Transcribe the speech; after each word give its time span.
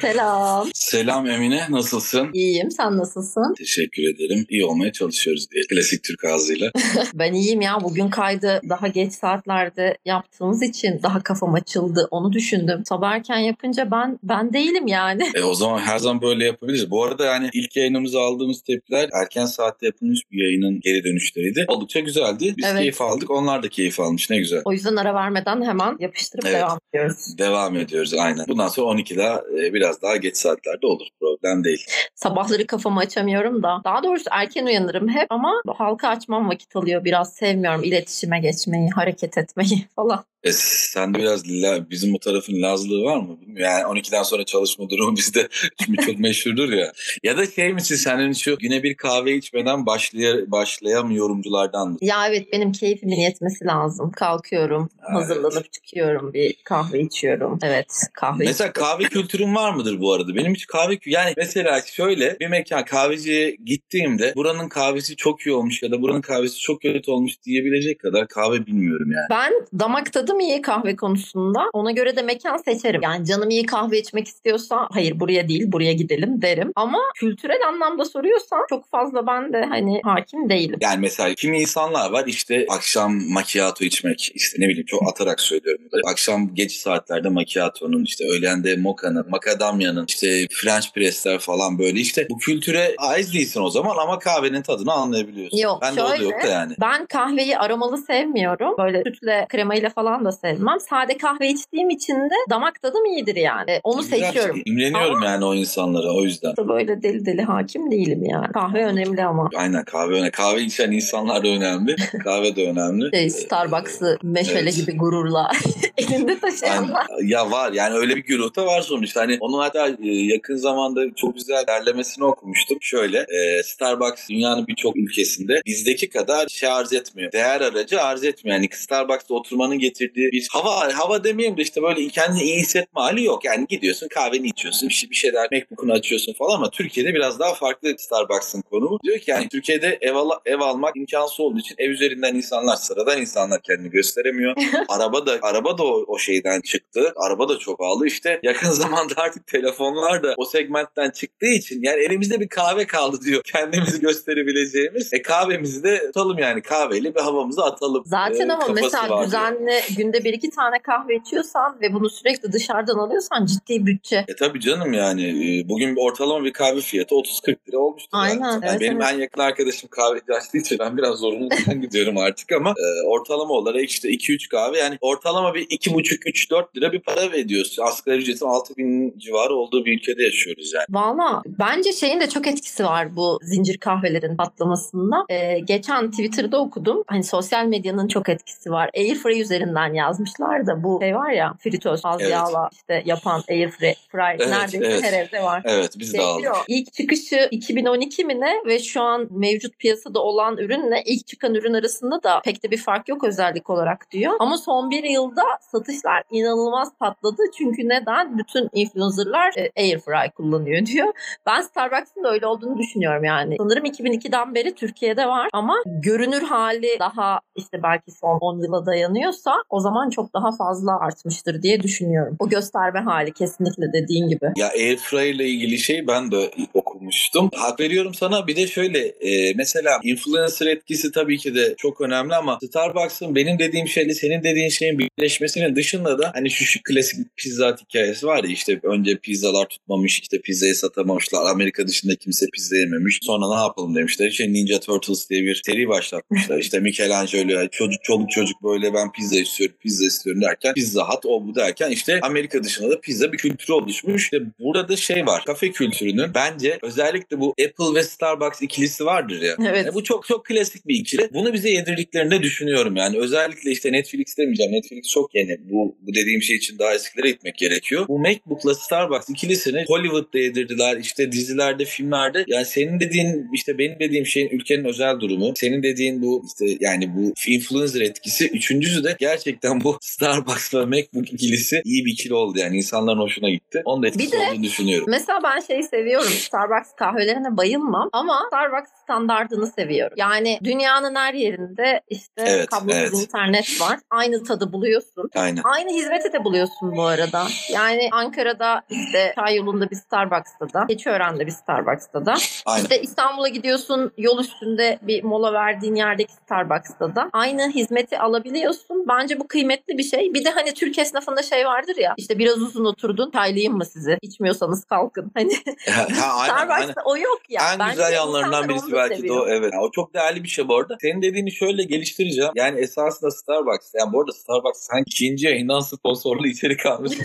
Selam. 0.00 0.70
Selam 0.90 1.26
Emine, 1.26 1.66
nasılsın? 1.70 2.30
İyiyim, 2.32 2.70
sen 2.70 2.98
nasılsın? 2.98 3.54
Teşekkür 3.58 4.02
ederim. 4.02 4.46
İyi 4.48 4.64
olmaya 4.64 4.92
çalışıyoruz 4.92 5.50
diye. 5.50 5.62
Klasik 5.70 6.04
Türk 6.04 6.24
ağzıyla. 6.24 6.70
ben 7.14 7.32
iyiyim 7.32 7.60
ya. 7.60 7.78
Bugün 7.82 8.08
kaydı 8.10 8.60
daha 8.68 8.88
geç 8.88 9.12
saatlerde 9.12 9.96
yaptığımız 10.04 10.62
için 10.62 11.00
daha 11.02 11.22
kafam 11.22 11.54
açıldı. 11.54 12.08
Onu 12.10 12.32
düşündüm. 12.32 12.82
Sabah 12.88 13.12
erken 13.12 13.38
yapınca 13.38 13.90
ben 13.90 14.18
ben 14.22 14.52
değilim 14.52 14.86
yani. 14.86 15.22
E 15.34 15.42
o 15.42 15.54
zaman 15.54 15.78
her 15.78 15.98
zaman 15.98 16.22
böyle 16.22 16.44
yapabiliriz. 16.44 16.90
Bu 16.90 17.04
arada 17.04 17.24
yani 17.24 17.50
ilk 17.52 17.76
yayınımıza 17.76 18.20
aldığımız 18.20 18.62
tepkiler 18.62 19.10
erken 19.22 19.46
saatte 19.46 19.86
yapılmış 19.86 20.20
bir 20.32 20.44
yayının 20.44 20.80
geri 20.80 21.04
dönüşleriydi. 21.04 21.64
Oldukça 21.68 22.00
güzeldi. 22.00 22.54
Biz 22.56 22.64
Evet. 22.66 22.78
keyif 22.78 23.00
aldık. 23.00 23.30
Onlar 23.30 23.62
da 23.62 23.68
keyif 23.68 24.00
almış. 24.00 24.30
Ne 24.30 24.38
güzel. 24.38 24.62
O 24.64 24.72
yüzden 24.72 24.96
ara 24.96 25.14
vermeden 25.14 25.62
hemen 25.62 25.96
yapıştırıp 26.00 26.44
Evet. 26.46 26.56
devam 26.56 26.78
ediyoruz. 26.92 27.38
Devam 27.38 27.76
ediyoruz 27.76 28.14
aynen. 28.14 28.44
Bundan 28.48 28.68
sonra 28.68 28.86
12'da 29.00 29.44
e, 29.58 29.74
biraz 29.74 30.02
daha 30.02 30.16
geç 30.16 30.36
saatlerde 30.80 30.86
olur. 30.86 31.06
Problem 31.20 31.64
değil. 31.64 31.86
Sabahları 32.14 32.66
kafamı 32.66 33.00
açamıyorum 33.00 33.62
da. 33.62 33.80
Daha 33.84 34.02
doğrusu 34.02 34.24
erken 34.30 34.66
uyanırım 34.66 35.08
hep 35.08 35.26
ama 35.30 35.62
halka 35.78 36.08
açmam 36.08 36.48
vakit 36.48 36.76
alıyor. 36.76 37.04
Biraz 37.04 37.34
sevmiyorum 37.34 37.84
iletişime 37.84 38.40
geçmeyi, 38.40 38.90
hareket 38.90 39.38
etmeyi 39.38 39.86
falan. 39.96 40.24
E, 40.42 40.52
sen 40.52 41.14
de 41.14 41.18
biraz 41.18 41.44
bizim 41.90 42.14
bu 42.14 42.18
tarafın 42.18 42.62
lazlığı 42.62 43.04
var 43.04 43.16
mı? 43.16 43.40
Bilmiyorum. 43.40 43.62
Yani 43.62 44.00
12'den 44.00 44.22
sonra 44.22 44.44
çalışma 44.44 44.90
durumu 44.90 45.16
bizde 45.16 45.48
çünkü 45.84 46.06
çok 46.06 46.18
meşhurdur 46.18 46.72
ya. 46.72 46.92
Ya 47.22 47.36
da 47.36 47.46
şey 47.46 47.72
misin 47.72 47.96
senin 47.96 48.32
şu 48.32 48.58
güne 48.58 48.82
bir 48.82 48.96
kahve 48.96 49.34
içmeden 49.34 49.86
başlaya, 49.86 50.50
başlayan 50.50 51.10
yorumculardan 51.10 51.88
mısın? 51.88 52.06
Ya 52.06 52.28
evet 52.28 52.52
benim 52.52 52.72
keyfimin 52.72 53.20
yetmesi 53.20 53.64
lazım. 53.64 54.10
Kalkıyorum, 54.10 54.88
Evet. 54.98 55.22
hazırlanıp 55.22 55.72
çıkıyorum, 55.72 56.32
bir 56.32 56.56
kahve 56.64 57.00
içiyorum. 57.00 57.58
Evet, 57.62 58.02
kahve 58.14 58.44
Mesela 58.44 58.72
kahve 58.72 59.04
kültürün 59.04 59.54
var 59.54 59.74
mıdır 59.74 60.00
bu 60.00 60.12
arada? 60.12 60.34
Benim 60.34 60.54
hiç 60.54 60.66
kahve 60.72 60.98
yani 61.06 61.34
mesela 61.36 61.80
şöyle 61.80 62.36
bir 62.40 62.46
mekan 62.46 62.84
kahveciye 62.84 63.56
gittiğimde 63.64 64.32
buranın 64.36 64.68
kahvesi 64.68 65.16
çok 65.16 65.46
iyi 65.46 65.52
olmuş 65.54 65.82
ya 65.82 65.90
da 65.90 66.02
buranın 66.02 66.20
kahvesi 66.20 66.60
çok 66.60 66.82
kötü 66.82 67.10
olmuş 67.10 67.32
diyebilecek 67.42 68.00
kadar 68.00 68.28
kahve 68.28 68.66
bilmiyorum 68.66 69.12
yani. 69.12 69.26
Ben 69.30 69.52
damak 69.78 70.12
tadım 70.12 70.40
iyi 70.40 70.62
kahve 70.62 70.96
konusunda. 70.96 71.60
Ona 71.72 71.90
göre 71.90 72.16
de 72.16 72.22
mekan 72.22 72.56
seçerim. 72.56 73.02
Yani 73.02 73.26
canım 73.26 73.50
iyi 73.50 73.66
kahve 73.66 73.98
içmek 73.98 74.26
istiyorsa 74.26 74.88
hayır 74.90 75.20
buraya 75.20 75.48
değil 75.48 75.64
buraya 75.66 75.92
gidelim 75.92 76.42
derim. 76.42 76.72
Ama 76.76 76.98
kültürel 77.14 77.68
anlamda 77.68 78.04
soruyorsan 78.04 78.66
çok 78.68 78.90
fazla 78.90 79.26
ben 79.26 79.52
de 79.52 79.64
hani 79.68 80.00
hakim 80.04 80.48
değilim. 80.48 80.78
Yani 80.80 81.00
mesela 81.00 81.34
kimi 81.34 81.60
insanlar 81.60 82.10
var 82.10 82.24
işte 82.26 82.66
akşam 82.68 83.12
macchiato 83.28 83.84
içmek 83.84 84.32
işte 84.34 84.62
ne 84.62 84.68
bileyim 84.68 84.86
çok 84.86 85.02
atarak 85.10 85.40
söylüyorum. 85.40 85.84
Akşam 86.12 86.54
geç 86.54 86.72
saatlerde 86.72 87.28
macchiato'nun 87.28 88.04
işte 88.04 88.24
öğlende 88.24 88.76
mokka'nın, 88.76 89.30
macadamia'nın 89.30 90.04
işte 90.08 90.46
French 90.62 90.92
press'ler 90.94 91.38
falan 91.38 91.78
böyle 91.78 92.00
işte 92.00 92.26
bu 92.30 92.38
kültüre 92.38 92.94
ait 92.98 93.34
değilsin 93.34 93.60
o 93.60 93.70
zaman 93.70 93.96
ama 93.96 94.18
kahvenin 94.18 94.62
tadını 94.62 94.92
anlayabiliyorsun. 94.92 95.58
Yok, 95.58 95.78
ben 95.82 95.96
de 95.96 96.00
şöyle, 96.00 96.24
yok 96.24 96.42
da 96.42 96.46
yani. 96.46 96.74
Ben 96.80 97.06
kahveyi 97.06 97.58
aromalı 97.58 97.98
sevmiyorum. 97.98 98.74
Böyle 98.78 99.02
sütle 99.06 99.46
kremayla 99.48 99.90
falan 99.90 100.24
da 100.24 100.32
sevmem. 100.32 100.80
Sade 100.80 101.16
kahve 101.16 101.48
içtiğim 101.48 101.90
için 101.90 102.14
de 102.14 102.34
damak 102.50 102.82
tadım 102.82 103.06
iyidir 103.06 103.36
yani. 103.36 103.70
E, 103.70 103.80
Onu 103.84 104.00
Güzel 104.00 104.18
seçiyorum. 104.18 104.54
şey. 104.54 104.62
İmreniyorum 104.66 105.22
yani 105.22 105.44
o 105.44 105.54
insanlara 105.54 106.12
o 106.12 106.22
yüzden. 106.22 106.54
Böyle 106.68 107.02
deli 107.02 107.26
deli 107.26 107.42
hakim 107.42 107.90
değilim 107.90 108.24
yani. 108.24 108.52
Kahve 108.52 108.84
önemli 108.84 109.24
ama. 109.24 109.48
Aynen 109.56 109.84
kahve 109.84 110.14
önemli. 110.14 110.30
Kahve 110.30 110.62
içen 110.62 110.90
insanlar 110.90 111.44
da 111.44 111.48
önemli. 111.48 111.96
kahve 112.24 112.56
de 112.56 112.70
önemli. 112.70 113.10
Şey, 113.14 113.30
Starbucks'ı 113.30 114.18
meşale 114.22 114.60
evet. 114.60 114.76
gibi 114.76 114.96
gururla 114.96 115.50
elinde 115.96 116.38
taşıyanlar. 116.38 117.06
Ya 117.22 117.50
var 117.50 117.72
yani 117.72 117.94
öyle 117.94 118.16
bir 118.16 118.40
da 118.56 118.66
var 118.66 118.82
sonuçta. 118.82 119.20
Hani 119.20 119.36
onun 119.40 119.58
hatta 119.58 119.88
e, 119.88 120.08
yakın 120.50 120.62
zamanda 120.62 121.00
çok 121.16 121.34
güzel 121.34 121.66
derlemesini 121.66 122.24
okumuştum. 122.24 122.78
Şöyle 122.80 123.18
e, 123.18 123.62
Starbucks 123.62 124.28
dünyanın 124.28 124.66
birçok 124.66 124.96
ülkesinde 124.96 125.62
bizdeki 125.66 126.08
kadar 126.08 126.48
şey 126.48 126.68
arz 126.68 126.92
etmiyor. 126.92 127.32
Değer 127.32 127.60
aracı 127.60 128.02
arz 128.02 128.24
etmiyor. 128.24 128.56
Yani 128.56 128.68
Starbucks'ta 128.72 129.34
oturmanın 129.34 129.78
getirdiği 129.78 130.32
bir 130.32 130.48
hava 130.50 130.98
hava 130.98 131.24
demeyeyim 131.24 131.56
de 131.56 131.62
işte 131.62 131.82
böyle 131.82 132.08
kendini 132.08 132.42
iyi 132.42 132.56
hissetme 132.56 133.00
hali 133.00 133.24
yok. 133.24 133.44
Yani 133.44 133.66
gidiyorsun 133.68 134.08
kahveni 134.08 134.46
içiyorsun 134.46 134.88
bir 134.88 134.94
şey 134.94 135.10
bir 135.10 135.14
şeyler 135.14 135.48
MacBook'unu 135.52 135.92
açıyorsun 135.92 136.32
falan 136.32 136.54
ama 136.54 136.70
Türkiye'de 136.70 137.14
biraz 137.14 137.38
daha 137.38 137.54
farklı 137.54 137.94
Starbucks'ın 137.98 138.62
konumu. 138.62 138.98
Diyor 139.04 139.18
ki 139.18 139.30
yani 139.30 139.48
Türkiye'de 139.48 139.98
ev, 140.00 140.14
al- 140.14 140.40
ev 140.46 140.60
almak 140.60 140.96
imkansız 140.96 141.40
olduğu 141.40 141.58
için 141.58 141.74
ev 141.78 141.90
üzerinden 141.90 142.34
insanlar 142.34 142.76
sıradan 142.76 143.20
insanlar 143.20 143.62
kendini 143.62 143.90
gösteremiyor. 143.90 144.54
araba 144.88 145.26
da 145.26 145.38
araba 145.42 145.78
da 145.78 145.82
o, 145.84 146.04
o 146.06 146.18
şeyden 146.18 146.60
çıktı. 146.60 147.12
Araba 147.16 147.48
da 147.48 147.58
çok 147.58 147.78
pahalı. 147.78 148.06
İşte 148.06 148.40
yakın 148.42 148.70
zamanda 148.80 149.14
artık 149.16 149.46
telefonlar 149.46 150.22
da 150.22 150.29
o 150.36 150.44
segmentten 150.44 151.10
çıktığı 151.10 151.46
için 151.46 151.82
yani 151.82 152.00
elimizde 152.00 152.40
bir 152.40 152.48
kahve 152.48 152.86
kaldı 152.86 153.20
diyor. 153.24 153.42
Kendimizi 153.44 154.00
gösterebileceğimiz. 154.00 155.12
E 155.12 155.22
kahvemizi 155.22 155.82
de 155.82 156.02
atalım 156.08 156.38
yani 156.38 156.62
kahveyle 156.62 157.14
bir 157.14 157.20
havamızı 157.20 157.64
atalım. 157.64 158.02
Zaten 158.06 158.48
e, 158.48 158.52
ama 158.52 158.66
mesela 158.74 159.26
düzenli 159.26 159.80
günde 159.96 160.24
bir 160.24 160.32
iki 160.32 160.50
tane 160.50 160.78
kahve 160.82 161.16
içiyorsan 161.16 161.78
ve 161.80 161.94
bunu 161.94 162.10
sürekli 162.10 162.52
dışarıdan 162.52 162.98
alıyorsan 162.98 163.46
ciddi 163.46 163.86
bütçe. 163.86 164.24
E 164.28 164.36
tabii 164.36 164.60
canım 164.60 164.92
yani 164.92 165.22
e, 165.22 165.68
bugün 165.68 165.96
ortalama 165.96 166.44
bir 166.44 166.52
kahve 166.52 166.80
fiyatı 166.80 167.14
30-40 167.14 167.56
lira 167.68 167.78
olmuştu. 167.78 168.08
Aynen, 168.12 168.40
Yani. 168.40 168.64
evet, 168.68 168.80
benim 168.80 169.02
evet. 169.02 169.12
en 169.14 169.18
yakın 169.18 169.40
arkadaşım 169.40 169.88
kahveci 169.88 170.32
açtığı 170.32 170.58
için 170.58 170.78
ben 170.78 170.96
biraz 170.96 171.18
zorunluluktan 171.18 171.80
gidiyorum 171.80 172.16
artık 172.16 172.52
ama 172.52 172.70
e, 172.70 173.06
ortalama 173.06 173.54
olarak 173.54 173.84
işte 173.84 174.08
2-3 174.08 174.48
kahve 174.48 174.78
yani 174.78 174.98
ortalama 175.00 175.54
bir 175.54 175.66
2,5-3-4 175.66 176.76
lira 176.76 176.92
bir 176.92 177.00
para 177.00 177.32
veriyorsun. 177.32 177.82
Asgari 177.82 178.16
ücretin 178.16 178.46
6 178.46 178.76
bin 178.76 179.18
civarı 179.18 179.54
olduğu 179.54 179.84
bir 179.84 179.96
ülkede 179.96 180.19
yaşıyoruz 180.24 180.72
yani. 180.74 180.84
Valla 180.90 181.42
bence 181.46 181.92
şeyin 181.92 182.20
de 182.20 182.28
çok 182.28 182.46
etkisi 182.46 182.84
var 182.84 183.16
bu 183.16 183.38
zincir 183.42 183.78
kahvelerin 183.78 184.36
patlamasında. 184.36 185.16
Ee, 185.28 185.58
geçen 185.58 186.10
Twitter'da 186.10 186.60
okudum. 186.60 187.04
Hani 187.06 187.24
sosyal 187.24 187.64
medyanın 187.66 188.08
çok 188.08 188.28
etkisi 188.28 188.70
var. 188.70 188.90
Airfryer 188.96 189.40
üzerinden 189.40 189.94
yazmışlar 189.94 190.66
da 190.66 190.82
bu 190.82 190.98
şey 191.02 191.14
var 191.14 191.30
ya 191.30 191.54
fritöz 191.60 192.00
az 192.04 192.20
Evet. 192.20 192.32
yağla 192.32 192.68
işte 192.72 193.02
yapan 193.06 193.42
Airfryer 193.50 193.96
Evet, 194.14 194.48
neredeyse 194.48 194.86
evet. 194.86 195.02
her 195.02 195.12
evde 195.24 195.42
var. 195.42 195.62
Evet 195.64 195.92
biz 195.98 196.12
de 196.14 196.16
Şey 196.16 196.26
aldık. 196.26 196.42
diyor, 196.42 196.56
İlk 196.68 196.92
çıkışı 196.92 197.48
2012 197.50 198.24
mi 198.24 198.40
ne 198.40 198.54
ve 198.66 198.78
şu 198.78 199.02
an 199.02 199.28
mevcut 199.30 199.78
piyasada 199.78 200.20
olan 200.20 200.56
ürünle 200.56 201.02
ilk 201.06 201.26
çıkan 201.26 201.54
ürün 201.54 201.74
arasında 201.74 202.22
da 202.22 202.40
pek 202.44 202.62
de 202.64 202.70
bir 202.70 202.76
fark 202.78 203.08
yok 203.08 203.24
özellik 203.24 203.70
olarak 203.70 204.10
diyor. 204.10 204.32
Ama 204.38 204.56
son 204.58 204.90
bir 204.90 205.04
yılda 205.04 205.42
satışlar 205.72 206.22
inanılmaz 206.30 206.92
patladı. 207.00 207.42
Çünkü 207.58 207.88
neden? 207.88 208.38
Bütün 208.38 208.68
influencerlar 208.72 209.52
e, 209.56 209.70
Airfry 209.82 210.09
kullanıyor 210.36 210.86
diyor. 210.86 211.08
Ben 211.46 211.60
Starbucks'ın 211.60 212.24
da 212.24 212.30
öyle 212.30 212.46
olduğunu 212.46 212.78
düşünüyorum 212.78 213.24
yani. 213.24 213.56
Sanırım 213.58 213.84
2002'den 213.84 214.54
beri 214.54 214.74
Türkiye'de 214.74 215.26
var 215.26 215.48
ama 215.52 215.74
görünür 215.86 216.42
hali 216.42 216.96
daha 217.00 217.40
işte 217.56 217.82
belki 217.82 218.10
son 218.10 218.38
10 218.40 218.62
yıla 218.62 218.86
dayanıyorsa 218.86 219.52
o 219.70 219.80
zaman 219.80 220.10
çok 220.10 220.34
daha 220.34 220.56
fazla 220.56 221.00
artmıştır 221.00 221.62
diye 221.62 221.82
düşünüyorum. 221.82 222.36
O 222.38 222.48
gösterme 222.48 223.00
hali 223.00 223.32
kesinlikle 223.32 223.92
dediğin 223.92 224.28
gibi. 224.28 224.46
Ya 224.56 224.68
Airfryer 224.68 225.34
ile 225.34 225.48
ilgili 225.48 225.78
şey 225.78 226.06
ben 226.06 226.30
de 226.32 226.50
okumuştum. 226.74 227.50
Hak 227.54 227.80
veriyorum 227.80 228.14
sana. 228.14 228.46
Bir 228.46 228.56
de 228.56 228.66
şöyle 228.66 228.98
e, 228.98 229.54
mesela 229.54 230.00
influencer 230.02 230.66
etkisi 230.66 231.12
tabii 231.12 231.38
ki 231.38 231.54
de 231.54 231.74
çok 231.76 232.00
önemli 232.00 232.34
ama 232.34 232.58
Starbucks'ın 232.62 233.34
benim 233.34 233.58
dediğim 233.58 233.88
şeyle 233.88 234.14
senin 234.14 234.42
dediğin 234.42 234.68
şeyin 234.68 234.98
birleşmesinin 234.98 235.76
dışında 235.76 236.18
da 236.18 236.30
hani 236.34 236.50
şu, 236.50 236.64
şu 236.64 236.80
klasik 236.82 237.36
pizza 237.36 237.76
hikayesi 237.76 238.26
var 238.26 238.44
ya 238.44 238.50
işte 238.50 238.80
önce 238.82 239.16
pizzalar 239.16 239.66
tutmamış 240.00 240.20
işte 240.20 240.40
pizzayı 240.40 240.74
satamamışlar. 240.74 241.50
Amerika 241.50 241.88
dışında 241.88 242.16
kimse 242.16 242.46
pizza 242.52 242.76
yememiş. 242.76 243.18
Sonra 243.22 243.54
ne 243.54 243.60
yapalım 243.60 243.94
demişler. 243.94 244.26
İşte 244.26 244.52
Ninja 244.52 244.80
Turtles 244.80 245.30
diye 245.30 245.42
bir 245.42 245.62
seri 245.66 245.88
başlatmışlar. 245.88 246.58
İşte 246.58 246.80
Michelangelo 246.80 247.68
çocuk 247.68 248.04
çoluk 248.04 248.30
çocuk 248.30 248.62
böyle 248.62 248.94
ben 248.94 249.12
pizza 249.12 249.38
istiyorum 249.38 249.76
pizza 249.80 250.04
istiyorum 250.04 250.42
derken 250.42 250.74
pizza 250.74 251.08
hat 251.08 251.26
o 251.26 251.46
bu 251.46 251.54
derken 251.54 251.90
işte 251.90 252.20
Amerika 252.22 252.64
dışında 252.64 252.90
da 252.90 253.00
pizza 253.00 253.32
bir 253.32 253.38
kültürü 253.38 253.72
oluşmuş. 253.72 254.22
İşte 254.22 254.38
burada 254.58 254.96
şey 254.96 255.26
var 255.26 255.44
kafe 255.46 255.70
kültürünün 255.70 256.34
bence 256.34 256.78
özellikle 256.82 257.40
bu 257.40 257.48
Apple 257.50 257.94
ve 257.94 258.02
Starbucks 258.02 258.62
ikilisi 258.62 259.04
vardır 259.04 259.42
ya. 259.42 259.56
Evet. 259.60 259.86
Yani 259.86 259.94
bu 259.94 260.04
çok 260.04 260.26
çok 260.26 260.44
klasik 260.44 260.88
bir 260.88 260.94
ikili. 260.94 261.30
Bunu 261.34 261.52
bize 261.52 261.70
yedirdiklerini 261.70 262.42
düşünüyorum 262.42 262.96
yani. 262.96 263.18
Özellikle 263.18 263.70
işte 263.70 263.92
Netflix 263.92 264.38
demeyeceğim. 264.38 264.72
Netflix 264.72 265.08
çok 265.08 265.34
yeni. 265.34 265.58
Bu, 265.70 265.96
bu 266.00 266.14
dediğim 266.14 266.42
şey 266.42 266.56
için 266.56 266.78
daha 266.78 266.94
eskilere 266.94 267.30
gitmek 267.30 267.56
gerekiyor. 267.56 268.08
Bu 268.08 268.18
MacBook'la 268.18 268.74
Starbucks 268.74 269.30
ikilisini 269.30 269.84
Hollywood'da 269.90 270.38
yedirdiler. 270.38 270.96
İşte 270.96 271.32
dizilerde, 271.32 271.84
filmlerde. 271.84 272.44
Yani 272.46 272.64
senin 272.64 273.00
dediğin 273.00 273.48
işte 273.54 273.78
benim 273.78 273.98
dediğim 274.00 274.26
şeyin 274.26 274.48
ülkenin 274.48 274.84
özel 274.84 275.20
durumu. 275.20 275.52
Senin 275.56 275.82
dediğin 275.82 276.22
bu 276.22 276.44
işte 276.46 276.76
yani 276.80 277.16
bu 277.16 277.32
influencer 277.48 278.00
etkisi. 278.00 278.48
Üçüncüsü 278.48 279.04
de 279.04 279.16
gerçekten 279.18 279.80
bu 279.84 279.98
Starbucks 280.02 280.74
ve 280.74 280.84
MacBook 280.84 281.32
ikilisi 281.32 281.82
iyi 281.84 282.04
bir 282.04 282.12
ikili 282.12 282.34
oldu 282.34 282.58
yani. 282.58 282.76
insanların 282.76 283.18
hoşuna 283.18 283.50
gitti. 283.50 283.82
Onun 283.84 284.02
da 284.02 284.06
etkisi 284.08 284.26
Bir 284.26 284.32
de- 284.32 284.48
olduğunu 284.50 284.62
düşünüyorum. 284.62 285.06
Mesela 285.10 285.38
ben 285.44 285.60
şeyi 285.60 285.82
seviyorum. 285.82 286.28
Starbucks 286.30 286.70
Starbucks 286.70 286.92
kahvelerine 286.96 287.56
bayılmam 287.56 288.08
ama 288.12 288.42
Starbucks 288.48 288.90
standartını 289.02 289.66
seviyorum. 289.66 290.14
Yani 290.16 290.58
dünyanın 290.64 291.14
her 291.14 291.34
yerinde 291.34 292.00
işte 292.10 292.30
Evet, 292.46 292.66
kablosuz 292.66 292.98
evet. 293.00 293.12
internet 293.22 293.80
var. 293.80 293.98
Aynı 294.10 294.44
tadı 294.44 294.72
buluyorsun. 294.72 295.30
Aynen. 295.34 295.60
Aynı 295.64 295.90
hizmeti 295.92 296.32
de 296.32 296.44
buluyorsun 296.44 296.96
bu 296.96 297.02
arada. 297.02 297.46
Yani 297.72 298.08
Ankara'da 298.12 298.82
işte 298.90 299.32
Çay 299.34 299.56
yolunda 299.56 299.79
bir 299.90 299.96
Starbucks'ta 299.96 300.72
da, 300.72 300.86
Keçiören'de 300.86 301.46
bir 301.46 301.50
Starbucks'ta 301.50 302.26
da, 302.26 302.34
Aynen. 302.66 302.82
işte 302.82 303.02
İstanbul'a 303.02 303.48
gidiyorsun 303.48 304.12
yol 304.18 304.38
üstünde 304.38 304.98
bir 305.02 305.24
mola 305.24 305.52
verdiğin 305.52 305.94
yerdeki 305.94 306.32
Starbucks'ta 306.32 307.14
da 307.14 307.30
aynı 307.32 307.70
hizmeti 307.70 308.18
alabiliyorsun. 308.18 309.04
Bence 309.08 309.40
bu 309.40 309.48
kıymetli 309.48 309.98
bir 309.98 310.02
şey. 310.02 310.34
Bir 310.34 310.44
de 310.44 310.50
hani 310.50 310.74
Türk 310.74 310.98
esnafında 310.98 311.42
şey 311.42 311.66
vardır 311.66 311.96
ya 311.96 312.14
işte 312.16 312.38
biraz 312.38 312.62
uzun 312.62 312.84
oturdun 312.84 313.30
çaylayayım 313.30 313.76
mı 313.76 313.84
sizi? 313.84 314.18
İçmiyorsanız 314.22 314.84
kalkın. 314.84 315.30
Hani 315.40 315.54
ha, 315.90 316.06
aynen, 316.06 316.54
aynen. 316.54 316.66
Starbucks'ta 316.66 317.02
o 317.04 317.16
yok 317.16 317.40
ya. 317.48 317.62
en 317.72 317.78
Bence 317.78 317.90
güzel 317.90 318.12
yanlarından 318.12 318.68
birisi 318.68 318.92
belki 318.92 319.28
de 319.28 319.32
o 319.32 319.48
evet. 319.48 319.74
O 319.80 319.90
çok 319.90 320.14
değerli 320.14 320.42
bir 320.42 320.48
şey 320.48 320.68
bu 320.68 320.76
arada. 320.76 320.96
Senin 321.00 321.22
dediğini 321.22 321.52
şöyle 321.52 321.84
geliştireceğim. 321.84 322.50
Yani 322.54 322.80
esasında 322.80 323.30
Starbucks. 323.30 323.92
Yani 323.94 324.12
bu 324.12 324.20
arada 324.20 324.32
Starbucks 324.32 324.80
sanki 324.80 325.04
ikinci 325.06 325.46
yayından 325.46 325.80
sponsorlu 325.80 326.46
içerik 326.46 326.86
almış. 326.86 327.12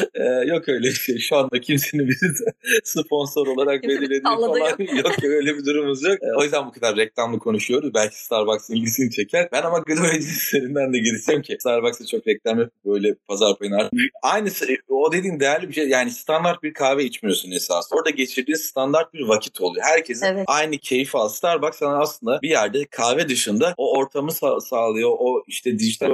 Ee, 0.14 0.22
yok 0.46 0.68
öyle 0.68 0.86
bir 0.86 0.92
şey. 1.00 1.18
Şu 1.18 1.36
anda 1.36 1.60
kimsenin 1.60 2.08
bizi 2.08 2.26
sponsor 2.84 3.46
olarak 3.46 3.82
Kimse 3.82 3.96
belirlediği 3.96 4.22
falan 4.22 4.58
yok. 4.58 5.24
öyle 5.24 5.56
bir 5.58 5.64
durumumuz 5.64 6.02
yok. 6.02 6.18
Ee, 6.22 6.38
o 6.38 6.42
yüzden 6.42 6.66
bu 6.66 6.72
kadar 6.72 6.96
reklamlı 6.96 7.38
konuşuyoruz. 7.38 7.94
Belki 7.94 8.24
Starbucks'ın 8.24 8.74
ilgisini 8.74 9.10
çeker. 9.10 9.48
Ben 9.52 9.62
ama 9.62 9.78
Gıda 9.78 10.16
üzerinden 10.16 10.92
de 10.92 10.98
gireceğim 10.98 11.42
ki 11.42 11.56
Starbucks'a 11.60 12.06
çok 12.06 12.26
reklam 12.26 12.58
yapıp 12.58 12.84
böyle 12.84 13.14
pazar 13.28 13.58
payını 13.58 13.76
artık. 13.76 13.92
Aynısı 14.22 14.66
o 14.88 15.12
dediğin 15.12 15.40
değerli 15.40 15.68
bir 15.68 15.74
şey. 15.74 15.88
Yani 15.88 16.10
standart 16.10 16.62
bir 16.62 16.74
kahve 16.74 17.04
içmiyorsun 17.04 17.50
esas. 17.50 17.88
Orada 17.92 18.10
geçirdiğin 18.10 18.56
standart 18.58 19.14
bir 19.14 19.22
vakit 19.28 19.60
oluyor. 19.60 19.84
Herkesin 19.86 20.26
Evet. 20.26 20.44
aynı 20.46 20.78
keyfi 20.78 21.18
al. 21.18 21.28
Starbucks 21.28 21.78
sana 21.78 21.98
aslında 22.00 22.38
bir 22.42 22.48
yerde 22.50 22.84
kahve 22.84 23.28
dışında 23.28 23.74
o 23.76 23.96
ortamı 23.98 24.30
sa- 24.30 24.68
sağlıyor. 24.68 25.10
O 25.18 25.42
işte 25.46 25.78
dijital 25.78 26.10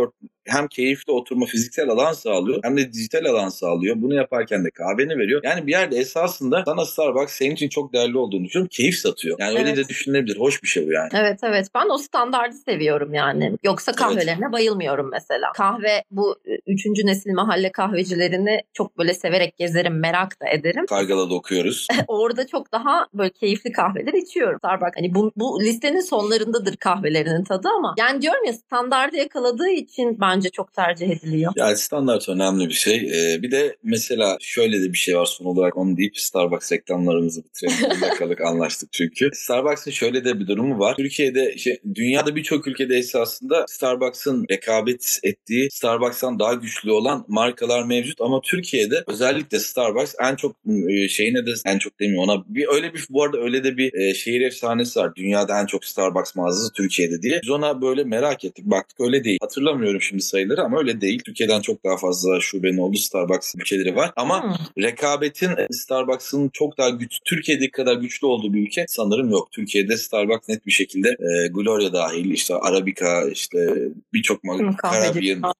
hem 0.46 0.68
keyifli 0.68 1.12
oturma 1.12 1.46
fiziksel 1.46 1.88
alan 1.88 2.12
sağlıyor 2.12 2.60
hem 2.62 2.76
de 2.76 2.92
dijital 2.92 3.24
alan 3.24 3.48
sağlıyor. 3.48 3.96
Bunu 3.98 4.14
yaparken 4.14 4.64
de 4.64 4.70
kahveni 4.70 5.18
veriyor. 5.18 5.40
Yani 5.44 5.66
bir 5.66 5.72
yerde 5.72 5.96
esasında 5.96 6.62
sana 6.66 6.84
Starbucks 6.84 7.32
senin 7.32 7.54
için 7.54 7.68
çok 7.68 7.92
değerli 7.92 8.18
olduğunu 8.18 8.44
düşünüyorum. 8.44 8.68
Keyif 8.72 8.94
satıyor. 8.94 9.36
Yani 9.40 9.58
öyle 9.58 9.68
Evet. 9.68 9.76
de 9.76 9.88
düşünülebilir. 9.88 10.36
Hoş 10.38 10.62
bir 10.62 10.68
şey 10.68 10.86
bu 10.86 10.92
yani. 10.92 11.08
Evet 11.14 11.38
evet 11.42 11.66
ben 11.74 11.88
o 11.88 11.98
standardı 11.98 12.56
seviyorum 12.56 13.14
yani. 13.14 13.52
Yoksa 13.64 13.92
kahvelerine 13.92 14.52
bayılmıyorum 14.52 15.10
mesela. 15.12 15.52
Kahve 15.52 16.04
bu 16.10 16.36
üçüncü 16.66 17.06
nesil 17.06 17.32
mahalle 17.32 17.72
kahvecilerini 17.72 18.60
çok 18.72 18.98
böyle 18.98 19.14
severek 19.14 19.56
gezerim 19.56 20.00
merak 20.00 20.40
da 20.40 20.48
ederim. 20.48 20.86
Kargala'da 20.86 21.34
okuyoruz. 21.34 21.86
Orada 22.08 22.46
çok 22.46 22.72
daha 22.72 23.06
böyle 23.14 23.30
keyifli 23.30 23.72
kahveler 23.72 24.12
içiyorum. 24.12 24.58
Starbucks 24.58 24.96
hani 24.96 25.14
bu, 25.14 25.32
bu 25.36 25.60
listenin 25.60 26.00
sonlarındadır 26.00 26.76
kahvelerinin 26.76 27.44
tadı 27.44 27.68
ama 27.76 27.94
yani 27.98 28.22
diyorum 28.22 28.44
ya 28.46 28.52
standardı 28.52 29.16
yakaladığı 29.16 29.68
için 29.68 30.20
bence 30.36 30.50
çok 30.50 30.72
tercih 30.72 31.10
ediliyor. 31.10 31.52
Yani 31.56 31.76
standart 31.76 32.28
önemli 32.28 32.68
bir 32.68 32.74
şey. 32.74 32.96
Ee, 32.96 33.42
bir 33.42 33.50
de 33.50 33.76
mesela 33.82 34.36
şöyle 34.40 34.82
de 34.82 34.92
bir 34.92 34.98
şey 34.98 35.16
var 35.16 35.26
son 35.26 35.44
olarak 35.44 35.76
onu 35.76 35.96
deyip 35.96 36.18
Starbucks 36.18 36.72
reklamlarımızı 36.72 37.44
bitirelim. 37.44 37.96
Bir 37.96 38.00
dakikalık 38.00 38.40
anlaştık 38.46 38.92
çünkü. 38.92 39.30
Starbucks'ın 39.32 39.90
şöyle 39.90 40.24
de 40.24 40.40
bir 40.40 40.46
durumu 40.46 40.78
var. 40.78 40.96
Türkiye'de, 40.96 41.52
işte, 41.54 41.78
dünyada 41.94 42.36
birçok 42.36 42.66
ülkede 42.66 42.96
esasında 42.96 43.64
Starbucks'ın 43.68 44.46
rekabet 44.50 45.18
ettiği, 45.22 45.68
Starbucks'tan 45.70 46.38
daha 46.38 46.54
güçlü 46.54 46.90
olan 46.92 47.24
markalar 47.28 47.84
mevcut 47.84 48.20
ama 48.20 48.40
Türkiye'de 48.40 49.04
özellikle 49.06 49.58
Starbucks 49.58 50.14
en 50.22 50.36
çok 50.36 50.56
e, 50.88 51.08
şeyine 51.08 51.46
de 51.46 51.50
en 51.66 51.78
çok 51.78 52.00
demiyor 52.00 52.22
ona. 52.22 52.44
Bir 52.48 52.66
öyle 52.68 52.94
bir 52.94 53.06
bu 53.10 53.24
arada 53.24 53.38
öyle 53.38 53.64
de 53.64 53.76
bir 53.76 53.94
e, 53.94 54.14
şehir 54.14 54.40
efsanesi 54.40 55.00
var. 55.00 55.14
Dünyada 55.16 55.60
en 55.60 55.66
çok 55.66 55.84
Starbucks 55.84 56.34
mağazası 56.36 56.72
Türkiye'de 56.72 57.22
diye. 57.22 57.40
Biz 57.42 57.50
ona 57.50 57.82
böyle 57.82 58.04
merak 58.04 58.44
ettik. 58.44 58.64
Baktık 58.64 59.00
öyle 59.00 59.24
değil. 59.24 59.38
Hatırlamıyorum 59.40 60.00
şimdi 60.00 60.22
sayıları 60.26 60.62
ama 60.62 60.78
öyle 60.78 61.00
değil. 61.00 61.22
Türkiye'den 61.24 61.60
çok 61.60 61.84
daha 61.84 61.96
fazla 61.96 62.40
şubenin 62.40 62.78
olduğu 62.78 62.96
Starbucks 62.96 63.54
ülkeleri 63.54 63.96
var. 63.96 64.12
Ama 64.16 64.42
Hmm. 64.42 64.82
rekabetin 64.82 65.48
e, 65.50 65.66
Starbucks'ın 65.70 66.48
çok 66.52 66.78
daha 66.78 66.88
güç 66.88 67.18
Türkiye'deki 67.24 67.70
kadar 67.70 67.94
güçlü 67.96 68.26
olduğu 68.26 68.52
bir 68.54 68.66
ülke 68.66 68.84
sanırım 68.88 69.30
yok. 69.30 69.48
Türkiye'de 69.52 69.96
Starbucks 69.96 70.48
net 70.48 70.66
bir 70.66 70.72
şekilde 70.72 71.08
e, 71.08 71.48
Gloria 71.48 71.92
dahil 71.92 72.30
işte 72.30 72.54
Arabica 72.54 73.28
işte 73.30 73.58
birçok 74.12 74.44
Caribbean 74.82 75.52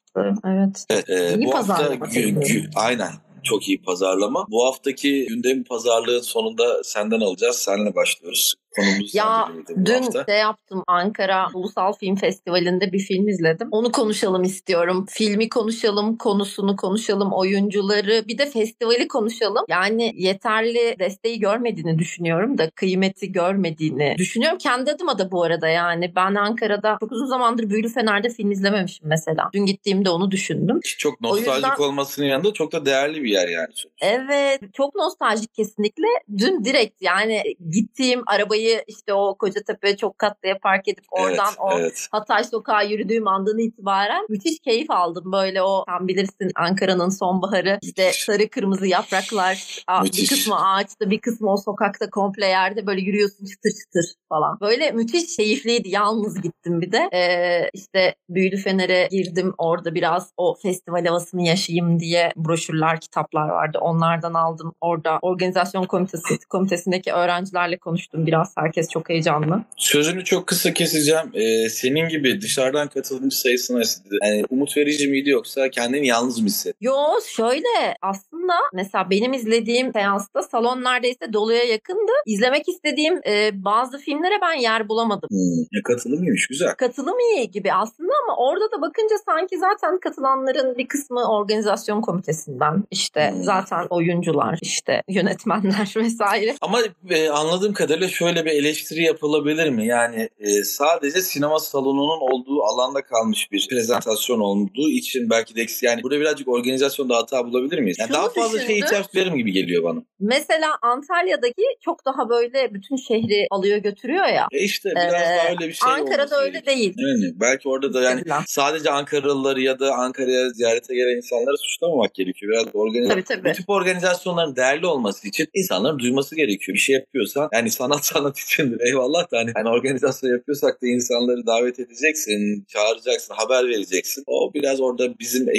Evet. 0.45 0.85
Evet, 0.91 1.11
e, 1.11 1.39
İyi 1.39 1.47
bu 1.47 1.55
hafta 1.55 1.95
gü- 1.95 2.71
aynen 2.75 3.11
çok 3.43 3.69
iyi 3.69 3.83
pazarlama. 3.83 4.47
Bu 4.51 4.67
haftaki 4.67 5.27
gündem 5.27 5.65
pazarlığı 5.65 6.23
sonunda 6.23 6.85
senden 6.85 7.21
alacağız. 7.21 7.57
Seninle 7.57 7.95
başlıyoruz. 7.95 8.55
Konumuz 8.77 9.15
Ya 9.15 9.49
dün 9.85 10.03
hafta. 10.03 10.25
şey 10.29 10.39
yaptım 10.39 10.83
Ankara 10.87 11.47
Ulusal 11.55 11.93
Film 11.93 12.17
Festivali'nde 12.17 12.93
bir 12.93 12.99
film 12.99 13.29
izledim. 13.29 13.69
Onu 13.71 13.93
konuşalım 13.93 14.43
istiyorum. 14.43 15.07
Filmi 15.09 15.49
konuşalım, 15.49 16.17
konusunu 16.17 16.77
konuşalım, 16.77 17.33
oyuncuları 17.33 18.25
bir 18.29 18.39
de 18.39 18.51
festivali 18.51 19.09
konuşalım. 19.09 19.65
Yani 19.69 20.13
yeterli 20.17 20.97
desteği 20.99 21.41
görmediğini 21.41 21.99
düşünüyorum 21.99 22.59
da 22.59 22.71
kıymeti 22.71 23.33
görmediğini 23.33 24.15
düşünüyorum. 24.19 24.59
Kendi 24.59 24.91
adıma 24.91 25.19
da 25.19 25.31
bu 25.33 25.43
arada 25.43 25.69
yani 25.69 26.13
ben 26.17 26.35
Ankara'da 26.35 26.97
çok 27.01 27.13
uzun 27.13 27.27
zamandır 27.27 27.71
Büyülü 27.71 27.89
Fener'de 27.89 28.29
film 28.29 28.51
izlememişim 28.51 29.09
mesela. 29.09 29.51
Dün 29.55 29.67
gittiğimde 29.67 30.11
onu 30.11 30.31
düşündüm. 30.31 30.81
Çok 30.99 31.21
nostaljik 31.21 31.55
yüzden- 31.55 31.83
olmasının 31.85 32.27
yanında 32.27 32.53
çok 32.53 32.73
da 32.73 32.87
değerli 32.87 33.23
bir 33.23 33.29
yer 33.31 33.49
yani. 33.49 33.67
Evet 34.01 34.61
çok 34.73 34.95
nostaljik 34.95 35.55
kesinlikle. 35.55 36.07
Dün 36.39 36.65
direkt 36.65 37.03
yani 37.03 37.43
gittiğim 37.71 38.23
arabayı 38.27 38.66
işte 38.87 39.15
o 39.15 39.37
Kocatepe 39.39 39.97
çok 39.97 40.19
katlıya 40.19 40.59
park 40.59 40.89
edip 40.89 41.05
oradan 41.11 41.47
evet, 41.49 41.59
o 41.61 41.79
evet. 41.79 42.09
Hatay 42.13 42.45
sokağı 42.45 42.87
yürüdüğüm 42.89 43.29
andan 43.29 43.59
itibaren 43.59 44.27
müthiş 44.29 44.59
keyif 44.61 44.91
aldım. 44.91 45.33
Böyle 45.33 45.63
o 45.63 45.85
sen 45.89 46.09
bilirsin 46.09 46.51
Ankara'nın 46.57 47.09
sonbaharı 47.09 47.79
işte 47.83 48.07
Müthiş. 48.07 48.25
sarı 48.25 48.49
kırmızı 48.51 48.87
yapraklar 48.87 49.83
a- 49.89 50.01
bir 50.01 50.09
Müthiş. 50.09 50.29
kısmı 50.29 50.69
ağaçta 50.75 51.11
bir 51.11 51.21
kısmı 51.21 51.53
o 51.53 51.57
sokakta 51.57 52.11
komple 52.11 52.47
yerde 52.47 52.87
böyle 52.87 53.01
yürüyorsun 53.01 53.47
çıtır 53.47 53.71
çıtır 53.71 54.15
falan. 54.29 54.59
Böyle 54.61 54.91
müthiş 54.91 55.37
keyifliydi. 55.37 55.89
Yalnız 55.89 56.43
gittim 56.43 56.81
bir 56.81 56.93
de. 56.93 57.09
Ee, 57.13 57.71
işte 57.73 58.15
Büyülü 58.29 58.57
Fener'e 58.57 59.09
girdim 59.11 59.55
orada 59.59 59.95
biraz 59.95 60.33
o 60.37 60.55
festival 60.63 61.05
havasını 61.07 61.43
yaşayayım 61.47 62.01
diye 62.01 62.33
broşürler 62.37 63.01
kitaplar 63.01 63.49
vardı. 63.49 63.79
Onlardan 63.81 64.35
aldım. 64.35 64.73
Orada 64.81 65.19
organizasyon 65.23 65.85
komitesi 65.85 66.39
komitesindeki 66.49 67.13
öğrencilerle 67.13 67.79
konuştum 67.79 68.27
biraz. 68.27 68.55
Herkes 68.57 68.89
çok 68.89 69.09
heyecanlı. 69.09 69.63
Sözünü 69.77 70.25
çok 70.25 70.47
kısa 70.47 70.73
keseceğim. 70.73 71.31
Ee, 71.35 71.69
senin 71.69 72.09
gibi 72.09 72.41
dışarıdan 72.41 72.89
katılımcı 72.89 73.37
sayısına 73.41 73.83
yani 74.23 74.45
umut 74.51 74.77
verici 74.77 75.09
miydi 75.09 75.31
yoksa 75.31 75.71
kendini 75.71 76.07
yalnız 76.07 76.39
mı 76.41 76.47
hissettin? 76.47 76.79
Yo 76.81 76.95
şöyle 77.37 77.97
aslında 78.03 78.55
mesela 78.75 79.11
benim 79.11 79.33
izlediğim 79.33 79.93
seansta 79.93 80.43
salon 80.43 80.85
neredeyse 80.85 81.33
doluya 81.33 81.65
yakındı. 81.65 82.13
İzlemek 82.27 82.69
istediğim 82.69 83.21
e, 83.27 83.51
bazı 83.65 83.99
filmlere 83.99 84.35
ben 84.43 84.61
yer 84.61 84.89
bulamadım. 84.89 85.29
Hmm, 85.31 85.63
ya 85.73 85.83
katılım 85.85 86.23
iyiymiş 86.23 86.47
güzel. 86.47 86.75
Katılım 86.75 87.19
iyi 87.19 87.51
gibi 87.51 87.73
aslında 87.73 88.13
ama 88.25 88.37
orada 88.37 88.65
da 88.65 88.81
bakınca 88.83 89.17
sanki 89.25 89.59
zaten 89.59 89.99
katılanların 90.01 90.79
bir 90.79 90.89
kısmı 90.89 91.31
organizasyon 91.33 92.01
komitesinden 92.01 92.85
işte 92.91 93.31
Hmm. 93.31 93.43
zaten 93.43 93.87
oyuncular 93.91 94.59
işte 94.63 95.03
yönetmenler 95.09 95.95
vesaire. 95.97 96.55
Ama 96.61 96.79
e, 97.11 97.29
anladığım 97.29 97.73
kadarıyla 97.73 98.09
şöyle 98.09 98.36
bir 98.45 98.51
eleştiri 98.51 99.03
yapılabilir 99.03 99.69
mi? 99.71 99.87
Yani 99.87 100.29
e, 100.39 100.63
sadece 100.65 101.21
sinema 101.21 101.59
salonunun 101.59 102.21
olduğu 102.33 102.63
alanda 102.63 103.03
kalmış 103.03 103.53
bir 103.53 103.67
prezentasyon 103.71 104.41
olduğu 104.41 104.89
için 104.91 105.31
belki 105.31 105.57
de 105.57 105.67
yani 105.83 106.03
burada 106.03 106.21
birazcık 106.21 106.49
organizasyonda 106.49 107.17
hata 107.17 107.45
bulabilir 107.47 107.79
miyiz? 107.79 107.97
Yani 108.01 108.09
Şunu 108.09 108.17
daha 108.17 108.29
fazla 108.29 108.59
şey 108.61 108.83
düşündüm. 108.83 109.03
içerim 109.13 109.37
gibi 109.37 109.53
geliyor 109.53 109.83
bana. 109.85 110.03
Mesela 110.21 110.69
Antalya'daki 110.83 111.63
çok 111.81 112.07
daha 112.07 112.29
böyle 112.29 112.75
bütün 112.75 112.97
şehri 112.97 113.47
alıyor 113.51 113.79
götürüyor 113.79 114.27
ya. 114.27 114.47
E 114.53 114.59
işte 114.59 114.91
biraz 114.97 115.13
Ee, 115.13 115.37
daha 115.39 115.49
öyle 115.51 115.69
bir 115.69 115.73
şey 115.73 115.93
Ankara'da 115.93 116.41
öyle 116.41 116.51
gerekiyor. 116.51 116.77
değil. 116.77 116.95
Yani 116.99 117.33
belki 117.41 117.69
orada 117.69 117.95
da 117.95 118.03
yani 118.03 118.23
sadece 118.47 118.91
Ankaralıları 118.91 119.61
ya 119.61 119.79
da 119.79 119.95
Ankara'ya 119.95 120.49
ziyarete 120.51 120.95
gelen 120.95 121.17
insanları 121.17 121.57
suçlamamak 121.59 122.15
gerekiyor. 122.15 122.53
Biraz 122.53 122.75
organizasyon. 122.75 123.23
Tabii 123.23 123.25
tabii. 123.43 123.51
Bu 123.51 123.53
tip 123.57 123.71
organizasyonların 123.71 124.57
değerli 124.57 124.87
olması 124.87 125.29
için 125.29 125.47
insanların 125.55 125.99
duyması 125.99 126.37
gerekiyor. 126.37 126.75
Bir 126.75 126.81
şey 126.81 126.95
yapıyorsan 126.95 127.49
yani 127.53 127.71
sanat 127.71 128.05
sanat 128.07 128.26
içindir. 128.33 128.81
Eyvallah 128.81 129.33
da 129.33 129.39
hani, 129.39 129.51
hani 129.55 129.69
organizasyon 129.69 130.31
yapıyorsak 130.31 130.83
da 130.83 130.87
insanları 130.87 131.47
davet 131.47 131.79
edeceksin, 131.79 132.65
çağıracaksın, 132.69 133.35
haber 133.35 133.69
vereceksin. 133.69 134.25
O 134.27 134.55
biraz 134.55 134.81
orada 134.81 135.19
bizim 135.19 135.49
e, 135.49 135.55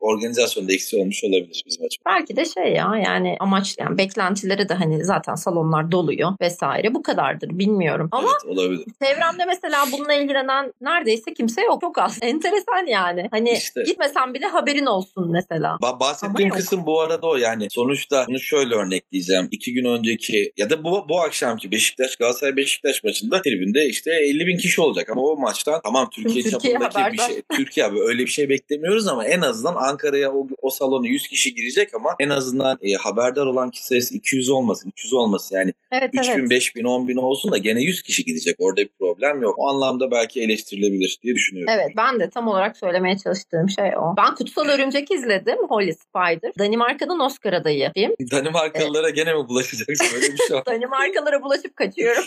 organizasyonda 0.00 0.72
eksi 0.72 0.96
olmuş 0.96 1.24
olabilir 1.24 1.62
bizim 1.66 1.84
açımızdan. 1.84 2.12
Belki 2.14 2.36
de 2.36 2.44
şey 2.44 2.72
ya 2.72 3.02
yani 3.04 3.36
amaç 3.40 3.76
yani 3.78 3.98
beklentileri 3.98 4.68
de 4.68 4.74
hani 4.74 5.04
zaten 5.04 5.34
salonlar 5.34 5.92
doluyor 5.92 6.30
vesaire 6.40 6.94
bu 6.94 7.02
kadardır 7.02 7.48
bilmiyorum. 7.58 8.08
Ama 8.12 8.28
evet, 8.28 8.58
olabilir. 8.58 8.84
çevremde 9.02 9.44
mesela 9.44 9.84
bununla 9.92 10.12
ilgilenen 10.14 10.72
neredeyse 10.80 11.34
kimse 11.34 11.62
yok. 11.62 11.80
Çok 11.80 11.98
az. 11.98 12.18
Enteresan 12.22 12.86
yani. 12.86 13.28
Hani 13.30 13.50
işte. 13.50 13.82
gitmesen 13.82 14.34
bile 14.34 14.46
haberin 14.46 14.86
olsun 14.86 15.32
mesela. 15.32 15.76
Ba- 15.82 16.00
bahsettiğim 16.00 16.50
kısım 16.50 16.86
bu 16.86 17.00
arada 17.00 17.26
o 17.26 17.36
yani. 17.36 17.66
Sonuçta 17.70 18.24
bunu 18.28 18.40
şöyle 18.40 18.74
örnekleyeceğim. 18.74 19.48
İki 19.50 19.72
gün 19.72 19.84
önceki 19.84 20.52
ya 20.56 20.70
da 20.70 20.84
bu, 20.84 21.08
bu 21.08 21.20
akşamki 21.20 21.72
Beşiktaş 21.72 22.07
Galatasaray 22.16 22.56
Beşiktaş 22.56 23.04
maçında 23.04 23.42
tribünde 23.42 23.86
işte 23.86 24.10
50 24.10 24.46
bin 24.46 24.56
kişi 24.56 24.80
olacak 24.80 25.10
ama 25.10 25.22
o 25.22 25.36
maçtan 25.36 25.80
tamam 25.84 26.10
Türkiye, 26.10 26.44
Türkiye 26.44 26.72
çapındaki 26.74 26.98
haberdar. 26.98 27.12
bir 27.12 27.34
şey 27.34 27.42
Türkiye 27.56 27.86
abi 27.86 28.00
öyle 28.00 28.22
bir 28.22 28.30
şey 28.30 28.48
beklemiyoruz 28.48 29.08
ama 29.08 29.26
en 29.26 29.40
azından 29.40 29.74
Ankara'ya 29.74 30.32
o, 30.32 30.48
o 30.62 30.70
salona 30.70 31.06
100 31.06 31.28
kişi 31.28 31.54
girecek 31.54 31.94
ama 31.94 32.16
en 32.20 32.28
azından 32.28 32.78
e, 32.82 32.92
haberdar 32.94 33.46
olan 33.46 33.70
kişi 33.70 33.86
sayısı 33.86 34.14
200 34.14 34.48
olmasın 34.48 34.88
300 34.88 35.12
olmasın 35.12 35.56
yani 35.56 35.72
evet, 35.92 36.10
3 36.12 36.28
evet. 36.28 36.38
bin 36.38 36.50
5 36.50 36.76
bin 36.76 36.84
10 36.84 37.08
bin 37.08 37.16
olsun 37.16 37.52
da 37.52 37.58
gene 37.58 37.82
100 37.82 38.02
kişi 38.02 38.24
gidecek 38.24 38.56
orada 38.58 38.80
bir 38.80 38.90
problem 39.00 39.42
yok. 39.42 39.54
O 39.58 39.68
anlamda 39.68 40.10
belki 40.10 40.42
eleştirilebilir 40.42 41.18
diye 41.22 41.34
düşünüyorum. 41.34 41.74
Evet 41.76 41.92
ben 41.96 42.20
de 42.20 42.30
tam 42.30 42.48
olarak 42.48 42.76
söylemeye 42.76 43.18
çalıştığım 43.18 43.68
şey 43.70 43.96
o. 43.96 44.14
Ben 44.16 44.34
Kutsal 44.34 44.68
Örümcek 44.68 45.10
izledim 45.10 45.58
Holy 45.68 45.92
Spider. 45.92 46.52
Danimarka'dan 46.58 47.20
Oscar 47.20 47.52
adayı 47.52 47.90
film. 47.94 48.14
Danimarkalılara 48.30 49.10
gene 49.10 49.34
mi 49.34 49.48
bulaşacaksın? 49.48 50.16
Öyle 50.16 50.26
bir 50.32 50.36
şey. 50.36 50.58
Danimarkalara 50.66 51.42
bulaşıp 51.42 51.76
kaçıyorum. 51.98 52.24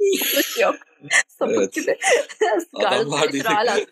Hiç 0.00 0.58
yok. 0.60 0.76
Sapık 1.28 1.56
evet. 1.56 1.72
gibi. 1.72 1.98
Adamlar 2.74 3.32
diyecek. 3.32 3.88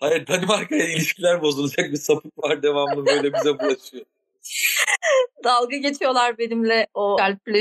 Hayır 0.00 0.26
Danimarka'ya 0.26 0.88
ilişkiler 0.88 1.42
bozulacak 1.42 1.92
bir 1.92 1.96
sapık 1.96 2.38
var 2.38 2.62
devamlı 2.62 3.06
böyle 3.06 3.32
bize 3.32 3.58
bulaşıyor. 3.58 4.04
Dalga 5.44 5.76
geçiyorlar 5.76 6.38
benimle 6.38 6.86
o 6.94 7.16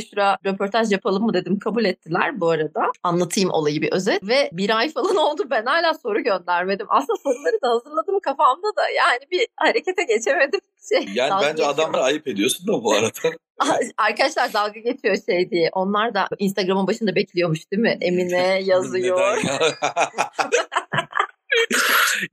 şura 0.09 0.37
röportaj 0.45 0.91
yapalım 0.91 1.23
mı 1.23 1.33
dedim. 1.33 1.59
Kabul 1.59 1.85
ettiler 1.85 2.39
bu 2.39 2.49
arada. 2.49 2.91
Anlatayım 3.03 3.49
olayı 3.49 3.81
bir 3.81 3.91
özet. 3.91 4.23
Ve 4.23 4.49
bir 4.51 4.77
ay 4.77 4.89
falan 4.91 5.15
oldu 5.25 5.43
ben 5.49 5.65
hala 5.65 5.93
soru 5.93 6.23
göndermedim. 6.23 6.87
Aslında 6.89 7.17
soruları 7.23 7.61
da 7.61 7.69
hazırladım 7.69 8.19
kafamda 8.19 8.67
da 8.67 8.89
yani 8.89 9.19
bir 9.31 9.47
harekete 9.55 10.03
geçemedim. 10.03 10.59
Şey, 10.89 11.07
yani 11.13 11.31
bence 11.41 11.51
geçiyor. 11.51 11.69
adamları 11.69 12.03
ayıp 12.03 12.27
ediyorsun 12.27 12.67
da 12.67 12.83
bu 12.83 12.93
arada. 12.93 13.37
Arkadaşlar 13.97 14.53
dalga 14.53 14.79
geçiyor 14.79 15.15
şey 15.25 15.49
diye. 15.49 15.69
Onlar 15.73 16.13
da 16.13 16.27
Instagram'ın 16.39 16.87
başında 16.87 17.15
bekliyormuş 17.15 17.71
değil 17.71 17.81
mi? 17.81 17.97
Emine 18.01 18.61
yazıyor. 18.63 19.37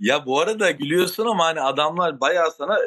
Ya 0.00 0.26
bu 0.26 0.41
arada 0.41 0.71
gülüyorsun 0.71 1.26
ama 1.26 1.45
hani 1.45 1.61
adamlar 1.61 2.21
bayağı 2.21 2.50
sana 2.52 2.79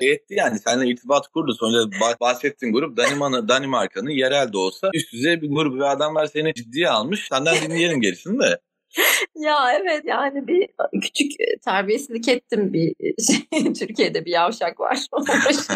e, 0.00 0.10
etti 0.10 0.34
yani. 0.34 0.58
Seninle 0.58 0.90
irtibat 0.90 1.28
kurdu. 1.28 1.54
Sonra 1.54 1.90
bahsettiğin 2.20 2.72
grup 2.72 2.96
Danimarka'nın 2.96 3.48
Danimarka'nın 3.48 4.10
yerel 4.10 4.52
de 4.52 4.58
olsa 4.58 4.90
üst 4.94 5.12
düzey 5.12 5.42
bir 5.42 5.48
grup 5.48 5.80
ve 5.80 5.86
adamlar 5.86 6.26
seni 6.26 6.54
ciddiye 6.54 6.88
almış. 6.88 7.28
Senden 7.28 7.56
dinleyelim 7.56 8.00
gerisini 8.00 8.40
de. 8.40 8.60
Ya 9.36 9.72
evet 9.80 10.04
yani 10.04 10.46
bir 10.46 10.68
küçük 11.02 11.32
terbiyesizlik 11.64 12.28
ettim 12.28 12.72
bir 12.72 12.94
şey. 13.26 13.72
Türkiye'de 13.72 14.24
bir 14.24 14.30
yavşak 14.30 14.80
var. 14.80 14.98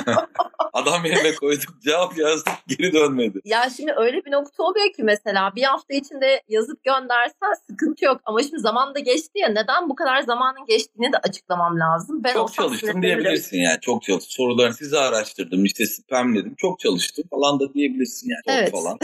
Adam 0.73 1.04
yerine 1.04 1.35
koyduk 1.35 1.83
cevap 1.85 2.18
yazdık 2.18 2.52
geri 2.66 2.92
dönmedi. 2.92 3.40
Ya 3.44 3.71
şimdi 3.76 3.92
öyle 3.97 4.25
bir 4.25 4.33
nokta 4.33 4.62
oluyor 4.62 4.92
ki 4.92 5.02
mesela 5.02 5.52
bir 5.56 5.62
hafta 5.62 5.94
içinde 5.94 6.42
yazıp 6.49 6.85
göndersen 6.85 7.54
sıkıntı 7.71 8.04
yok. 8.04 8.21
Ama 8.25 8.42
şimdi 8.42 8.59
zaman 8.59 8.94
da 8.94 8.99
geçti 8.99 9.38
ya 9.38 9.49
neden 9.49 9.88
bu 9.88 9.94
kadar 9.94 10.23
zamanın 10.23 10.66
geçtiğini 10.68 11.12
de 11.12 11.18
açıklamam 11.18 11.80
lazım. 11.80 12.25
Ben 12.25 12.33
çok 12.33 12.52
çalıştım 12.52 13.02
diyebilirsin 13.02 13.59
yani 13.59 13.80
çok 13.80 14.02
çalıştım. 14.02 14.30
Sorularını 14.30 14.75
size 14.75 14.99
araştırdım 14.99 15.64
işte 15.64 15.87
spamledim 15.87 16.54
çok 16.54 16.78
çalıştım 16.78 17.25
falan 17.30 17.61
da 17.61 17.75
diyebilirsin 17.75 18.30
yani. 18.30 18.59
Evet. 18.59 18.73
Falan. 18.73 18.99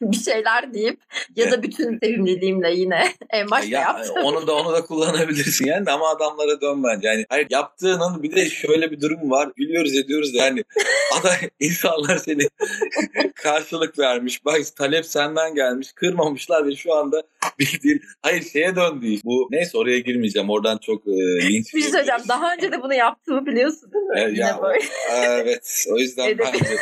bir 0.00 0.16
şeyler 0.16 0.74
deyip 0.74 1.00
ya 1.36 1.50
da 1.50 1.62
bütün 1.62 1.98
sevimliliğimle 1.98 2.74
yine 2.74 3.04
en 3.30 3.47
başta 3.50 3.68
ya, 3.68 3.80
yaptım. 3.80 4.16
Onu 4.24 4.46
da 4.46 4.54
onu 4.54 4.72
da 4.72 4.84
kullanabilirsin 4.84 5.66
yani 5.66 5.90
ama 5.90 6.08
adamlara 6.08 6.60
dön 6.60 6.84
bence. 6.84 7.08
Yani 7.08 7.26
hayır 7.28 7.46
yaptığının 7.50 8.22
bir 8.22 8.36
de 8.36 8.50
şöyle 8.50 8.90
bir 8.90 9.00
durum 9.00 9.30
var. 9.30 9.48
Gülüyoruz 9.56 9.96
ediyoruz 9.96 10.34
da 10.34 10.38
yani 10.38 10.64
aday 11.20 11.50
insanlar 11.60 12.16
seni 12.16 12.48
karşılık 13.34 13.98
vermiş. 13.98 14.44
Bak 14.44 14.76
talep 14.76 15.06
senden 15.06 15.54
gelmiş. 15.54 15.92
Kırmamışlar 15.92 16.66
ve 16.66 16.76
şu 16.76 16.94
anda 16.94 17.22
bildiğin 17.58 18.00
hayır 18.22 18.42
şeye 18.42 18.76
döndü. 18.76 19.06
Bu 19.24 19.48
neyse 19.50 19.78
oraya 19.78 19.98
girmeyeceğim. 19.98 20.50
Oradan 20.50 20.78
çok 20.78 21.06
e, 21.06 21.10
linç. 21.48 21.74
Bir 21.74 21.80
şey 21.80 21.90
söyleyeceğim. 21.90 22.20
Daha 22.28 22.54
önce 22.54 22.72
de 22.72 22.82
bunu 22.82 22.94
yaptığımı 22.94 23.46
biliyorsun 23.46 23.92
değil 23.92 24.04
mi? 24.04 24.38
E, 24.38 24.40
ya, 24.40 24.58
böyle. 24.62 24.84
evet. 25.26 25.84
O 25.92 25.98
yüzden 25.98 26.28
Edebi... 26.28 26.42
bence 26.52 26.76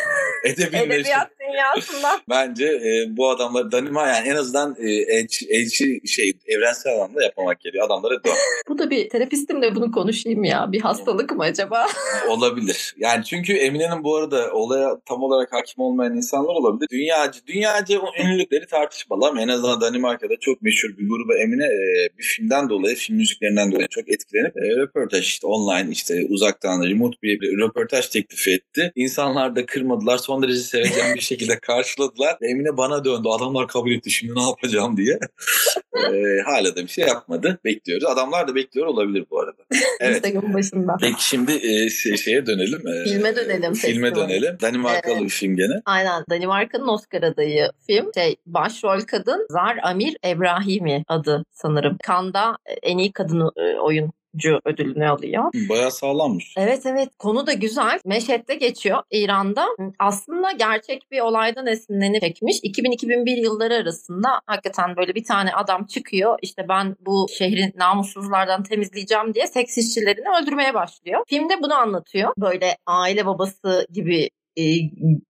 Edebiyat 0.64 1.30
dünyasında. 1.40 2.20
bence 2.30 2.66
e, 2.66 3.16
bu 3.16 3.30
adamlar 3.30 3.72
Danima 3.72 4.08
yani 4.08 4.28
en 4.28 4.36
azından 4.36 4.76
e, 4.78 4.90
elçi, 4.90 5.46
elçi 5.50 6.00
şey 6.08 6.32
evrensel 6.46 6.92
anlamda 6.92 7.22
yapmamak 7.22 7.60
gerekiyor. 7.60 7.86
Adamlara 7.86 8.24
dön. 8.24 8.32
bu 8.68 8.78
da 8.78 8.90
bir 8.90 9.08
terapistimle 9.08 9.74
bunu 9.74 9.92
konuşayım 9.92 10.44
ya. 10.44 10.72
Bir 10.72 10.80
hastalık 10.80 11.36
mı 11.36 11.42
acaba? 11.42 11.86
Olabilir. 12.28 12.94
Yani 12.98 13.24
çünkü 13.24 13.52
Emine'nin 13.52 14.04
bu 14.04 14.16
arada 14.16 14.52
olaya 14.52 15.00
tam 15.06 15.22
olarak 15.22 15.52
hakim 15.52 15.84
olmayan 15.84 16.16
insanlar 16.16 16.54
olabilir. 16.54 16.88
Dünyacı, 16.90 17.46
dünyaca 17.46 18.00
o 18.00 18.06
ünlülükleri 18.22 18.66
tartışmalı 18.66 19.26
ama 19.26 19.42
en 19.42 19.48
azından 19.48 19.80
Danimarka'da 19.80 20.36
çok 20.46 20.62
meşhur 20.62 20.88
bir 20.98 21.08
gruba 21.08 21.38
Emine 21.38 21.64
e, 21.64 22.08
bir 22.18 22.22
filmden 22.22 22.68
dolayı, 22.68 22.96
film 22.96 23.16
müziklerinden 23.16 23.72
dolayı 23.72 23.88
çok 23.90 24.08
etkilenip 24.08 24.56
e, 24.56 24.76
röportaj 24.76 25.24
işte 25.26 25.46
online 25.46 25.90
işte 25.92 26.26
uzaktan 26.28 26.82
remote 26.82 27.16
bir 27.22 27.58
röportaj 27.58 28.08
teklifi 28.08 28.50
etti. 28.50 28.92
İnsanlar 28.94 29.56
da 29.56 29.66
kırmadılar. 29.66 30.18
Son 30.18 30.42
derece 30.42 30.58
seveceğim 30.58 31.14
bir 31.14 31.20
şekilde 31.20 31.58
karşıladılar. 31.62 32.36
Emine 32.42 32.76
bana 32.76 33.04
döndü. 33.04 33.28
Adamlar 33.28 33.68
kabul 33.68 33.92
etti 33.92 34.10
şimdi 34.10 34.34
ne 34.34 34.42
yapacağım 34.42 34.96
diye. 34.96 35.18
e, 35.96 36.40
hala 36.44 36.76
da 36.76 36.82
bir 36.82 36.88
şey 36.88 37.06
yapmadı. 37.06 37.58
Bekliyoruz. 37.64 38.06
Adamlar 38.06 38.48
da 38.48 38.54
bekliyor 38.54 38.86
olabilir 38.86 39.24
bu 39.30 39.40
arada. 39.40 39.62
Evet. 40.00 40.16
Instagram 40.16 40.54
başında. 40.54 40.96
Peki 41.00 41.28
şimdi 41.28 41.52
e, 41.52 41.90
şey, 41.90 42.16
şeye 42.16 42.46
dönelim. 42.46 42.88
E, 42.88 43.04
filme 43.04 43.36
dönelim. 43.36 43.72
Filme 43.72 44.14
dönelim. 44.14 44.56
Danimarkalı 44.62 45.12
evet. 45.12 45.22
bir 45.22 45.28
film 45.28 45.56
gene. 45.56 45.80
Aynen. 45.84 46.24
Danimarka'nın 46.30 46.88
Oscar 46.88 47.22
adayı 47.22 47.70
film. 47.86 48.10
Şey, 48.14 48.36
başrol 48.46 49.00
kadın 49.00 49.46
Zar 49.50 49.78
Amir 49.82 50.16
Ebrahimi 50.36 51.04
adı 51.08 51.44
sanırım. 51.52 51.96
Kanda 52.02 52.56
en 52.82 52.98
iyi 52.98 53.12
kadın 53.12 53.50
e, 53.56 53.78
oyun 53.80 54.10
oyuncu 54.36 54.60
ödülünü 54.64 55.08
alıyor. 55.08 55.44
Bayağı 55.68 55.90
sağlammış. 55.90 56.54
Evet 56.56 56.86
evet 56.86 57.08
konu 57.18 57.46
da 57.46 57.52
güzel. 57.52 57.98
Meşhed'de 58.04 58.54
geçiyor 58.54 59.02
İran'da. 59.10 59.66
Aslında 59.98 60.52
gerçek 60.52 61.10
bir 61.10 61.20
olaydan 61.20 61.66
esinlenip 61.66 62.20
çekmiş. 62.20 62.56
2000-2001 62.56 63.40
yılları 63.40 63.74
arasında 63.74 64.40
hakikaten 64.46 64.96
böyle 64.96 65.14
bir 65.14 65.24
tane 65.24 65.54
adam 65.54 65.86
çıkıyor. 65.86 66.38
İşte 66.42 66.66
ben 66.68 66.96
bu 67.00 67.26
şehrin 67.38 67.72
namussuzlardan 67.76 68.62
temizleyeceğim 68.62 69.34
diye 69.34 69.46
seks 69.46 69.78
işçilerini 69.78 70.42
öldürmeye 70.42 70.74
başlıyor. 70.74 71.24
Filmde 71.28 71.62
bunu 71.62 71.74
anlatıyor. 71.74 72.32
Böyle 72.38 72.76
aile 72.86 73.26
babası 73.26 73.86
gibi 73.92 74.28
e, 74.56 74.64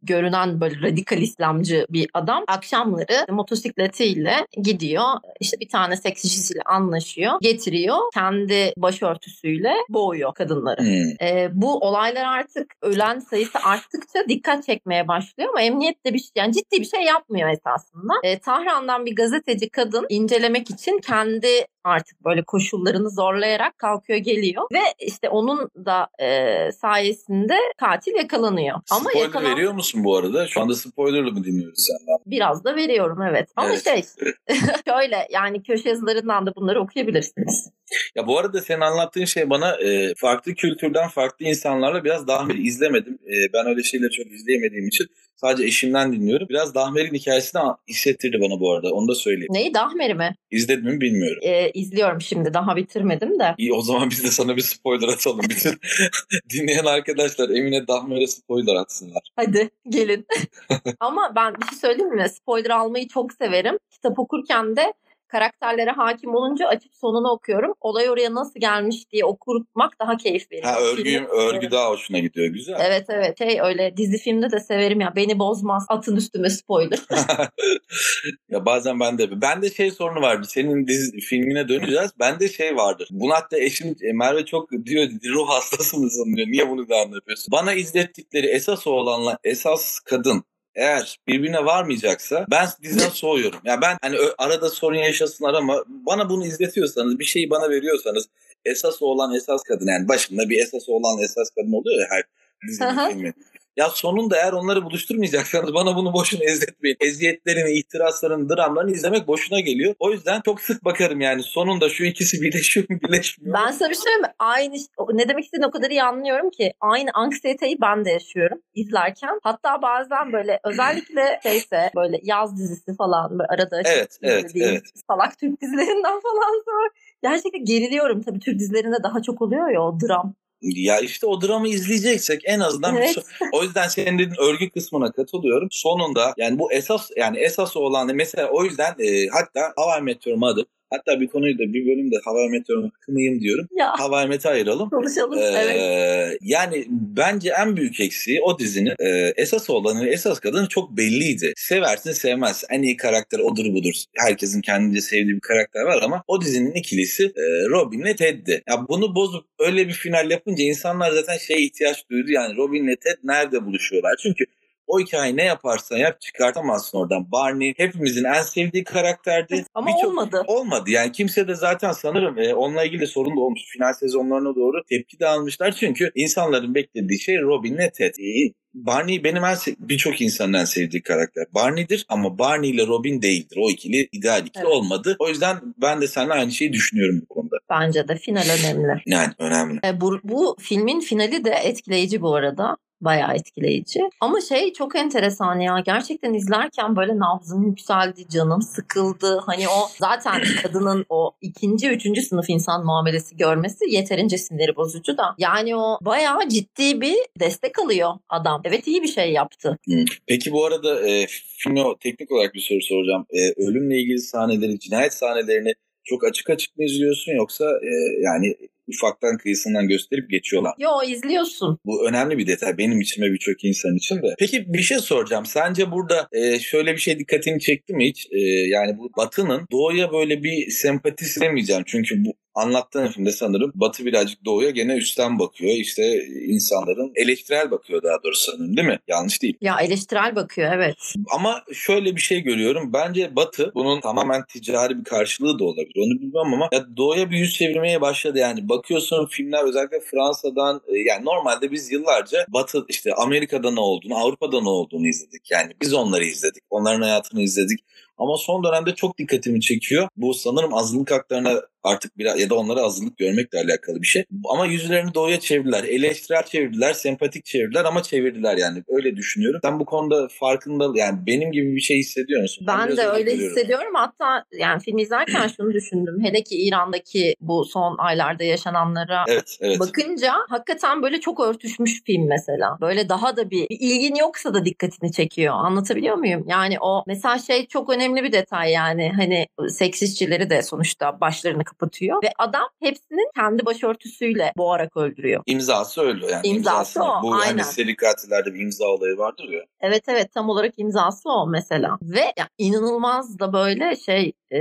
görünen 0.02 0.60
böyle 0.60 0.82
radikal 0.82 1.22
İslamcı 1.22 1.86
bir 1.90 2.08
adam 2.14 2.44
akşamları 2.48 3.32
motosikletiyle 3.32 4.34
gidiyor. 4.62 5.04
İşte 5.40 5.60
bir 5.60 5.68
tane 5.68 5.96
seks 5.96 6.24
işçisiyle 6.24 6.62
anlaşıyor. 6.62 7.32
Getiriyor. 7.40 7.96
Kendi 8.14 8.72
başörtüsüyle 8.76 9.72
boğuyor 9.88 10.34
kadınları. 10.34 10.80
Hmm. 10.80 11.28
E, 11.28 11.48
bu 11.52 11.78
olaylar 11.78 12.24
artık 12.24 12.74
ölen 12.82 13.18
sayısı 13.18 13.58
arttıkça 13.58 14.28
dikkat 14.28 14.66
çekmeye 14.66 15.08
başlıyor 15.08 15.50
ama 15.50 15.62
emniyet 15.62 16.06
de 16.06 16.14
bir 16.14 16.18
şey, 16.18 16.30
yani 16.36 16.52
ciddi 16.52 16.80
bir 16.80 16.84
şey 16.84 17.02
yapmıyor 17.02 17.48
esasında. 17.48 18.12
E, 18.24 18.38
Tahran'dan 18.38 19.06
bir 19.06 19.16
gazeteci 19.16 19.68
kadın 19.68 20.06
incelemek 20.08 20.70
için 20.70 20.98
kendi 20.98 21.48
artık 21.86 22.24
böyle 22.24 22.42
koşullarını 22.42 23.10
zorlayarak 23.10 23.78
kalkıyor 23.78 24.18
geliyor 24.18 24.64
ve 24.72 24.82
işte 24.98 25.28
onun 25.28 25.70
da 25.84 26.08
e, 26.18 26.72
sayesinde 26.72 27.54
katil 27.78 28.14
yakalanıyor. 28.14 28.80
Ama 28.90 29.10
Spoiler 29.10 29.20
yakalan... 29.20 29.52
veriyor 29.52 29.72
musun 29.72 30.04
bu 30.04 30.16
arada? 30.16 30.46
Şu 30.46 30.60
anda 30.60 30.74
spoilerlı 30.74 31.32
mı 31.32 31.44
dinliyoruz 31.44 31.86
senden? 31.86 32.18
Biraz 32.26 32.64
da 32.64 32.76
veriyorum 32.76 33.22
evet. 33.22 33.48
Ama 33.56 33.68
evet. 33.68 33.84
şey 33.84 34.02
şöyle 34.88 35.28
yani 35.30 35.62
köşe 35.62 35.88
yazılarından 35.88 36.46
da 36.46 36.54
bunları 36.54 36.80
okuyabilirsiniz. 36.80 37.70
Ya 38.14 38.26
bu 38.26 38.38
arada 38.38 38.60
senin 38.60 38.80
anlattığın 38.80 39.24
şey 39.24 39.50
bana 39.50 39.76
e, 39.76 40.14
farklı 40.16 40.54
kültürden 40.54 41.08
farklı 41.08 41.46
insanlarla 41.46 42.04
biraz 42.04 42.26
Dahmer'i 42.26 42.62
izlemedim. 42.62 43.18
E, 43.26 43.34
ben 43.52 43.66
öyle 43.66 43.82
şeyleri 43.82 44.10
çok 44.10 44.26
izleyemediğim 44.32 44.88
için 44.88 45.06
sadece 45.36 45.64
eşimden 45.64 46.12
dinliyorum. 46.12 46.48
Biraz 46.48 46.74
Dahmer'in 46.74 47.14
hikayesini 47.14 47.62
hissettirdi 47.88 48.38
bana 48.40 48.60
bu 48.60 48.72
arada. 48.72 48.92
Onu 48.92 49.08
da 49.08 49.14
söyleyeyim. 49.14 49.48
Neyi 49.50 49.74
Dahmer'i 49.74 50.14
mi? 50.14 50.34
İzledin 50.50 50.84
mi 50.84 51.00
bilmiyorum. 51.00 51.38
E, 51.42 51.70
izliyorum 51.70 52.20
şimdi. 52.20 52.54
Daha 52.54 52.76
bitirmedim 52.76 53.38
de. 53.38 53.54
İyi 53.58 53.72
o 53.72 53.82
zaman 53.82 54.10
biz 54.10 54.24
de 54.24 54.28
sana 54.28 54.56
bir 54.56 54.62
spoiler 54.62 55.08
atalım. 55.08 55.40
Bütün 55.50 55.74
dinleyen 56.50 56.84
arkadaşlar 56.84 57.48
Emine 57.50 57.86
Dahmer'e 57.88 58.26
spoiler 58.26 58.74
atsınlar. 58.74 59.22
Hadi 59.36 59.70
gelin. 59.88 60.26
Ama 61.00 61.32
ben 61.36 61.54
bir 61.54 61.66
şey 61.66 61.78
söyleyeyim 61.78 62.14
mi? 62.14 62.28
Spoiler 62.28 62.70
almayı 62.70 63.08
çok 63.08 63.32
severim. 63.32 63.78
Kitap 63.90 64.18
okurken 64.18 64.76
de 64.76 64.92
karakterlere 65.28 65.90
hakim 65.90 66.34
olunca 66.34 66.66
açıp 66.66 66.94
sonunu 66.94 67.30
okuyorum. 67.30 67.74
Olay 67.80 68.10
oraya 68.10 68.34
nasıl 68.34 68.60
gelmiş 68.60 69.10
diye 69.10 69.24
okumak 69.24 70.00
daha 70.00 70.16
keyif 70.16 70.52
veriyor. 70.52 70.68
Ha 70.68 70.80
örgü, 70.80 71.24
örgü 71.24 71.70
daha 71.70 71.90
hoşuna 71.90 72.18
gidiyor. 72.18 72.46
Güzel. 72.46 72.76
Evet 72.80 73.06
evet. 73.08 73.38
Şey 73.38 73.60
öyle 73.60 73.96
dizi 73.96 74.18
filmde 74.18 74.50
de 74.50 74.60
severim 74.60 75.00
ya. 75.00 75.12
Beni 75.16 75.38
bozmaz. 75.38 75.86
Atın 75.88 76.16
üstüme 76.16 76.50
spoiler. 76.50 76.98
ya 78.48 78.66
bazen 78.66 79.00
ben 79.00 79.18
de 79.18 79.40
ben 79.40 79.62
de 79.62 79.70
şey 79.70 79.90
sorunu 79.90 80.20
vardı. 80.20 80.46
Senin 80.50 80.86
dizi 80.86 81.20
filmine 81.20 81.68
döneceğiz. 81.68 82.10
Bende 82.20 82.48
şey 82.48 82.76
vardır. 82.76 83.08
Bunu 83.10 83.32
hatta 83.32 83.58
eşim 83.58 83.96
e, 84.02 84.12
Merve 84.12 84.44
çok 84.44 84.70
diyor 84.86 85.08
ruh 85.28 85.48
hastası 85.48 85.98
mısın 85.98 86.36
diyor. 86.36 86.48
Niye 86.48 86.68
bunu 86.68 86.88
da 86.88 86.96
anlatıyorsun? 86.96 87.52
Bana 87.52 87.74
izlettikleri 87.74 88.46
esas 88.46 88.86
oğlanla 88.86 89.38
esas 89.44 90.00
kadın 90.00 90.44
eğer 90.76 91.18
birbirine 91.28 91.64
varmayacaksa 91.64 92.46
ben 92.50 92.68
diziden 92.82 93.08
soğuyorum. 93.08 93.60
Ya 93.64 93.72
yani 93.72 93.82
ben 93.82 93.96
hani 94.02 94.16
arada 94.38 94.70
sorun 94.70 94.96
yaşasınlar 94.96 95.54
ama 95.54 95.84
bana 95.88 96.30
bunu 96.30 96.46
izletiyorsanız 96.46 97.18
bir 97.18 97.24
şeyi 97.24 97.50
bana 97.50 97.70
veriyorsanız 97.70 98.28
esas 98.64 99.02
olan 99.02 99.34
esas 99.34 99.62
kadın 99.62 99.86
yani 99.86 100.08
başında 100.08 100.48
bir 100.48 100.58
esas 100.58 100.88
olan 100.88 101.22
esas 101.22 101.50
kadın 101.50 101.72
oluyor 101.72 102.00
ya 102.00 102.06
her 102.10 102.22
dizinin 102.68 103.10
filmi. 103.10 103.32
Ya 103.76 103.90
sonunda 103.90 104.36
eğer 104.36 104.52
onları 104.52 104.84
buluşturmayacaksanız 104.84 105.74
bana 105.74 105.96
bunu 105.96 106.12
boşuna 106.12 106.44
izletmeyin. 106.44 106.96
Eziyetlerini, 107.00 107.78
ihtiraslarını, 107.78 108.48
dramlarını 108.48 108.92
izlemek 108.92 109.28
boşuna 109.28 109.60
geliyor. 109.60 109.94
O 109.98 110.12
yüzden 110.12 110.40
çok 110.44 110.60
sık 110.60 110.84
bakarım 110.84 111.20
yani 111.20 111.42
sonunda 111.42 111.88
şu 111.88 112.04
ikisi 112.04 112.40
birleşiyor 112.42 112.86
mu 112.90 112.98
birleşmiyor 113.02 113.54
Ben 113.54 113.70
sana 113.70 113.90
bir 113.90 113.94
şey 113.94 114.16
mi? 114.16 114.26
Aynı 114.38 114.76
ne 115.12 115.28
demek 115.28 115.44
istediğini 115.44 115.66
o 115.66 115.70
kadar 115.70 115.90
iyi 115.90 116.02
anlıyorum 116.02 116.50
ki. 116.50 116.72
Aynı 116.80 117.10
anksiyeteyi 117.14 117.76
ben 117.80 118.04
de 118.04 118.10
yaşıyorum 118.10 118.58
izlerken. 118.74 119.40
Hatta 119.42 119.82
bazen 119.82 120.32
böyle 120.32 120.60
özellikle 120.64 121.40
şeyse 121.42 121.90
böyle 121.96 122.20
yaz 122.22 122.58
dizisi 122.58 122.96
falan 122.96 123.30
böyle 123.30 123.48
arada 123.48 123.82
evet, 123.84 124.18
evet, 124.22 124.50
evet. 124.54 124.82
salak 125.08 125.38
Türk 125.38 125.60
dizilerinden 125.60 126.20
falan 126.20 126.62
sonra 126.64 126.88
gerçekten 127.22 127.64
geriliyorum. 127.64 128.22
Tabii 128.22 128.40
Türk 128.40 128.58
dizilerinde 128.58 129.02
daha 129.02 129.22
çok 129.22 129.42
oluyor 129.42 129.70
ya 129.70 129.82
o 129.82 130.00
dram 130.00 130.34
ya 130.62 131.00
işte 131.00 131.26
o 131.26 131.40
dramı 131.40 131.68
izleyeceksek 131.68 132.40
en 132.44 132.60
azından 132.60 132.96
evet. 132.96 133.16
o 133.52 133.62
yüzden 133.62 133.88
senin 133.88 134.18
dediğin 134.18 134.40
örgü 134.40 134.70
kısmına 134.70 135.12
katılıyorum. 135.12 135.68
Sonunda 135.70 136.34
yani 136.36 136.58
bu 136.58 136.72
esas 136.72 137.10
yani 137.16 137.38
esas 137.38 137.76
olan 137.76 138.16
mesela 138.16 138.50
o 138.50 138.64
yüzden 138.64 138.94
e, 138.98 139.26
hatta 139.26 139.72
Hava 139.76 140.00
Meteor 140.00 140.36
Mother 140.36 140.64
Hatta 140.90 141.20
bir 141.20 141.26
konuyu 141.26 141.58
da 141.58 141.62
bir 141.62 141.86
bölümde 141.86 142.16
Hawaii 142.24 142.50
Meteor'un 142.50 142.90
hakkındayım 142.90 143.40
diyorum. 143.40 143.68
Ya. 143.78 143.92
Hawaii 143.98 144.28
Meteor 144.28 144.54
ayıralım. 144.54 144.90
Konuşalım. 144.90 145.38
Ee, 145.38 145.44
evet. 145.44 146.38
Yani 146.40 146.84
bence 146.90 147.52
en 147.60 147.76
büyük 147.76 148.00
eksiği 148.00 148.42
o 148.42 148.58
dizinin 148.58 148.94
e, 148.98 149.32
esas 149.36 149.70
olanı 149.70 150.08
esas 150.08 150.40
kadını 150.40 150.68
çok 150.68 150.96
belliydi. 150.96 151.52
Seversin 151.56 152.12
sevmez. 152.12 152.64
En 152.70 152.82
iyi 152.82 152.96
karakter 152.96 153.38
odur 153.38 153.64
budur. 153.74 153.94
Herkesin 154.16 154.60
kendince 154.60 155.00
sevdiği 155.00 155.34
bir 155.34 155.40
karakter 155.40 155.82
var 155.82 156.02
ama 156.02 156.24
o 156.26 156.40
dizinin 156.40 156.72
ikilisi 156.72 157.24
e, 157.24 157.68
Robin 157.70 158.00
ile 158.00 158.16
Ted'di. 158.16 158.62
Ya 158.68 158.88
bunu 158.88 159.14
bozup 159.14 159.46
öyle 159.58 159.88
bir 159.88 159.92
final 159.92 160.30
yapınca 160.30 160.64
insanlar 160.64 161.10
zaten 161.10 161.38
şeye 161.38 161.60
ihtiyaç 161.60 162.10
duydu. 162.10 162.30
Yani 162.30 162.56
Robin 162.56 162.84
ile 162.84 162.96
Ted 162.96 163.18
nerede 163.24 163.64
buluşuyorlar? 163.64 164.16
Çünkü 164.22 164.44
o 164.86 165.00
hikayeyi 165.00 165.36
ne 165.36 165.44
yaparsan 165.44 165.96
yap 165.96 166.20
çıkartamazsın 166.20 166.98
oradan. 166.98 167.32
Barney 167.32 167.74
hepimizin 167.76 168.24
en 168.24 168.42
sevdiği 168.42 168.84
karakterdi. 168.84 169.64
Ama 169.74 169.86
Birçok, 169.86 170.04
olmadı. 170.04 170.42
Olmadı. 170.46 170.90
Yani 170.90 171.12
kimse 171.12 171.48
de 171.48 171.54
zaten 171.54 171.92
sanırım 171.92 172.38
e, 172.38 172.54
onunla 172.54 172.84
ilgili 172.84 173.06
sorun 173.06 173.36
da 173.36 173.40
olmuş. 173.40 173.60
Final 173.72 173.92
sezonlarına 173.92 174.54
doğru 174.54 174.84
tepki 174.88 175.20
de 175.20 175.26
almışlar. 175.26 175.72
Çünkü 175.72 176.10
insanların 176.14 176.74
beklediği 176.74 177.20
şey 177.20 177.40
Robin'le 177.40 177.90
Ted. 177.98 178.14
E, 178.14 178.52
Barney 178.76 179.24
benim 179.24 179.44
en 179.44 179.56
birçok 179.78 180.20
insanın 180.20 180.52
en 180.52 180.64
sevdiği 180.64 181.02
karakter. 181.02 181.44
Barney'dir 181.54 182.06
ama 182.08 182.38
Barney 182.38 182.70
ile 182.70 182.86
Robin 182.86 183.22
değildir. 183.22 183.58
O 183.60 183.70
ikili 183.70 184.08
ideal 184.12 184.46
ikili 184.46 184.64
evet. 184.64 184.72
olmadı. 184.72 185.16
O 185.18 185.28
yüzden 185.28 185.56
ben 185.82 186.00
de 186.00 186.06
seninle 186.06 186.32
aynı 186.32 186.52
şeyi 186.52 186.72
düşünüyorum 186.72 187.20
bu 187.22 187.34
konuda. 187.34 187.56
Bence 187.70 188.08
de 188.08 188.16
final 188.16 188.44
önemli. 188.60 189.02
Yani 189.06 189.32
önemli. 189.38 189.80
E, 189.84 190.00
bu, 190.00 190.20
bu 190.24 190.56
filmin 190.60 191.00
finali 191.00 191.44
de 191.44 191.50
etkileyici 191.50 192.20
bu 192.20 192.34
arada 192.34 192.76
bayağı 193.00 193.34
etkileyici. 193.34 194.00
Ama 194.20 194.40
şey 194.40 194.72
çok 194.72 194.96
enteresan 194.96 195.60
ya. 195.60 195.82
Gerçekten 195.86 196.34
izlerken 196.34 196.96
böyle 196.96 197.18
nabzım 197.18 197.66
yükseldi, 197.66 198.28
canım 198.28 198.62
sıkıldı. 198.62 199.42
Hani 199.46 199.68
o 199.68 199.88
zaten 199.98 200.42
kadının 200.62 201.06
o 201.08 201.32
ikinci, 201.40 201.88
üçüncü 201.88 202.22
sınıf 202.22 202.50
insan 202.50 202.84
muamelesi 202.84 203.36
görmesi 203.36 203.84
yeterince 203.88 204.38
siniri 204.38 204.76
bozucu 204.76 205.16
da. 205.16 205.34
Yani 205.38 205.76
o 205.76 205.98
bayağı 206.00 206.48
ciddi 206.48 207.00
bir 207.00 207.16
destek 207.40 207.78
alıyor 207.78 208.12
adam. 208.28 208.62
Evet 208.64 208.86
iyi 208.86 209.02
bir 209.02 209.08
şey 209.08 209.32
yaptı. 209.32 209.78
Peki 210.26 210.52
bu 210.52 210.64
arada 210.64 211.08
e, 211.08 211.26
filme 211.56 211.80
teknik 212.00 212.32
olarak 212.32 212.54
bir 212.54 212.60
soru 212.60 212.82
soracağım. 212.82 213.26
E, 213.30 213.62
ölümle 213.66 214.00
ilgili 214.00 214.18
sahneleri, 214.18 214.80
cinayet 214.80 215.14
sahnelerini 215.14 215.72
çok 216.04 216.24
açık 216.24 216.50
açık 216.50 216.76
mı 216.76 216.84
izliyorsun 216.84 217.32
yoksa 217.32 217.64
e, 217.64 217.92
yani 218.22 218.56
ufaktan 218.88 219.38
kıyısından 219.38 219.88
gösterip 219.88 220.30
geçiyorlar. 220.30 220.72
Yo 220.78 220.90
izliyorsun. 221.08 221.78
Bu 221.84 222.08
önemli 222.08 222.38
bir 222.38 222.46
detay 222.46 222.78
benim 222.78 223.00
için 223.00 223.22
ve 223.22 223.32
birçok 223.32 223.64
insan 223.64 223.96
için 223.96 224.16
de. 224.16 224.34
Peki 224.38 224.64
bir 224.72 224.82
şey 224.82 224.98
soracağım. 224.98 225.46
Sence 225.46 225.90
burada 225.90 226.28
e, 226.32 226.58
şöyle 226.58 226.92
bir 226.92 226.98
şey 227.00 227.18
dikkatini 227.18 227.60
çekti 227.60 227.94
mi 227.94 228.08
hiç? 228.08 228.26
E, 228.30 228.38
yani 228.68 228.98
bu 228.98 229.10
Batı'nın 229.16 229.66
Doğu'ya 229.72 230.12
böyle 230.12 230.42
bir 230.42 230.70
sempatisi 230.70 231.40
demeyeceğim. 231.40 231.82
Çünkü 231.86 232.24
bu 232.24 232.32
anlattığın 232.56 233.08
filmde 233.08 233.32
sanırım 233.32 233.72
Batı 233.74 234.06
birazcık 234.06 234.44
Doğu'ya 234.44 234.70
gene 234.70 234.96
üstten 234.96 235.38
bakıyor. 235.38 235.72
İşte 235.72 236.26
insanların 236.26 237.12
eleştirel 237.16 237.70
bakıyor 237.70 238.02
daha 238.02 238.22
doğrusu 238.24 238.50
sanırım 238.50 238.76
değil 238.76 238.88
mi? 238.88 238.98
Yanlış 239.08 239.42
değil. 239.42 239.56
Ya 239.60 239.80
eleştirel 239.80 240.36
bakıyor 240.36 240.72
evet. 240.72 240.96
Ama 241.30 241.62
şöyle 241.72 242.16
bir 242.16 242.20
şey 242.20 242.40
görüyorum. 242.40 242.92
Bence 242.92 243.36
Batı 243.36 243.72
bunun 243.74 244.00
tamamen 244.00 244.44
ticari 244.44 244.98
bir 244.98 245.04
karşılığı 245.04 245.58
da 245.58 245.64
olabilir. 245.64 245.94
Onu 245.96 246.20
bilmem 246.20 246.54
ama 246.54 246.68
ya 246.72 246.86
Doğu'ya 246.96 247.30
bir 247.30 247.36
yüz 247.36 247.54
çevirmeye 247.54 248.00
başladı. 248.00 248.38
Yani 248.38 248.68
bakıyorsun 248.68 249.26
filmler 249.26 249.64
özellikle 249.68 250.00
Fransa'dan 250.00 250.80
e, 250.88 250.98
yani 250.98 251.24
normalde 251.24 251.72
biz 251.72 251.92
yıllarca 251.92 252.46
Batı 252.48 252.84
işte 252.88 253.14
Amerika'da 253.14 253.70
ne 253.70 253.80
olduğunu, 253.80 254.16
Avrupa'da 254.16 254.60
ne 254.60 254.68
olduğunu 254.68 255.08
izledik. 255.08 255.50
Yani 255.50 255.72
biz 255.82 255.94
onları 255.94 256.24
izledik. 256.24 256.62
Onların 256.70 257.02
hayatını 257.02 257.42
izledik. 257.42 257.80
Ama 258.18 258.36
son 258.36 258.64
dönemde 258.64 258.94
çok 258.94 259.18
dikkatimi 259.18 259.60
çekiyor. 259.60 260.08
Bu 260.16 260.34
sanırım 260.34 260.74
azınlık 260.74 261.10
haklarına 261.10 261.62
artık 261.86 262.18
biraz 262.18 262.40
ya 262.40 262.50
da 262.50 262.54
onlara 262.54 262.80
azınlık 262.80 263.18
görmekle 263.18 263.58
alakalı 263.58 264.02
bir 264.02 264.06
şey. 264.06 264.24
Ama 264.52 264.66
yüzlerini 264.66 265.14
doğuya 265.14 265.40
çevirdiler. 265.40 265.84
Eleştirel 265.84 266.42
çevirdiler, 266.42 266.92
sempatik 266.92 267.44
çevirdiler 267.44 267.84
ama 267.84 268.02
çevirdiler 268.02 268.56
yani. 268.56 268.82
Öyle 268.88 269.16
düşünüyorum. 269.16 269.60
Sen 269.64 269.80
bu 269.80 269.84
konuda 269.84 270.28
farkında 270.40 270.90
yani 270.94 271.18
benim 271.26 271.52
gibi 271.52 271.76
bir 271.76 271.80
şey 271.80 271.98
hissediyor 271.98 272.42
musun? 272.42 272.66
Ben, 272.68 272.88
ben 272.88 272.96
de 272.96 273.06
öyle 273.06 273.36
hissediyorum. 273.36 273.92
Hatta 273.94 274.44
yani 274.58 274.80
film 274.80 274.98
izlerken 274.98 275.48
şunu 275.56 275.72
düşündüm. 275.72 276.24
Hele 276.24 276.42
ki 276.42 276.56
İran'daki 276.56 277.34
bu 277.40 277.64
son 277.64 277.96
aylarda 277.98 278.44
yaşananlara 278.44 279.24
evet, 279.28 279.56
evet. 279.60 279.80
bakınca 279.80 280.32
hakikaten 280.48 281.02
böyle 281.02 281.20
çok 281.20 281.40
örtüşmüş 281.40 282.02
film 282.04 282.28
mesela. 282.28 282.78
Böyle 282.80 283.08
daha 283.08 283.36
da 283.36 283.50
bir, 283.50 283.68
bir 283.70 283.76
ilgin 283.80 284.14
yoksa 284.14 284.54
da 284.54 284.64
dikkatini 284.64 285.12
çekiyor. 285.12 285.54
Anlatabiliyor 285.54 286.16
muyum? 286.16 286.44
Yani 286.48 286.76
o 286.80 287.04
mesela 287.06 287.38
şey 287.38 287.66
çok 287.66 287.90
önemli 287.90 288.24
bir 288.24 288.32
detay 288.32 288.72
yani. 288.72 289.12
Hani 289.16 289.46
seks 289.68 290.02
işçileri 290.02 290.50
de 290.50 290.62
sonuçta 290.62 291.20
başlarını 291.20 291.64
kapatıyor 291.76 292.22
ve 292.22 292.32
adam 292.38 292.68
hepsinin 292.82 293.30
kendi 293.36 293.66
başörtüsüyle 293.66 294.52
boğarak 294.56 294.96
öldürüyor. 294.96 295.42
İmzası 295.46 296.00
öyle 296.00 296.26
yani. 296.26 296.46
İmzası, 296.46 297.02
o. 297.02 297.22
Bu 297.22 297.34
aynen. 297.34 297.46
hani 297.46 297.64
seri 297.64 297.96
katillerde 297.96 298.54
bir 298.54 298.60
imza 298.60 298.84
olayı 298.84 299.18
vardır 299.18 299.48
ya. 299.48 299.60
Evet 299.80 300.04
evet 300.08 300.32
tam 300.34 300.48
olarak 300.48 300.74
imzası 300.76 301.28
o 301.28 301.46
mesela. 301.46 301.98
Ve 302.02 302.32
ya, 302.38 302.48
inanılmaz 302.58 303.38
da 303.38 303.52
böyle 303.52 303.96
şey 303.96 304.32
e, 304.50 304.58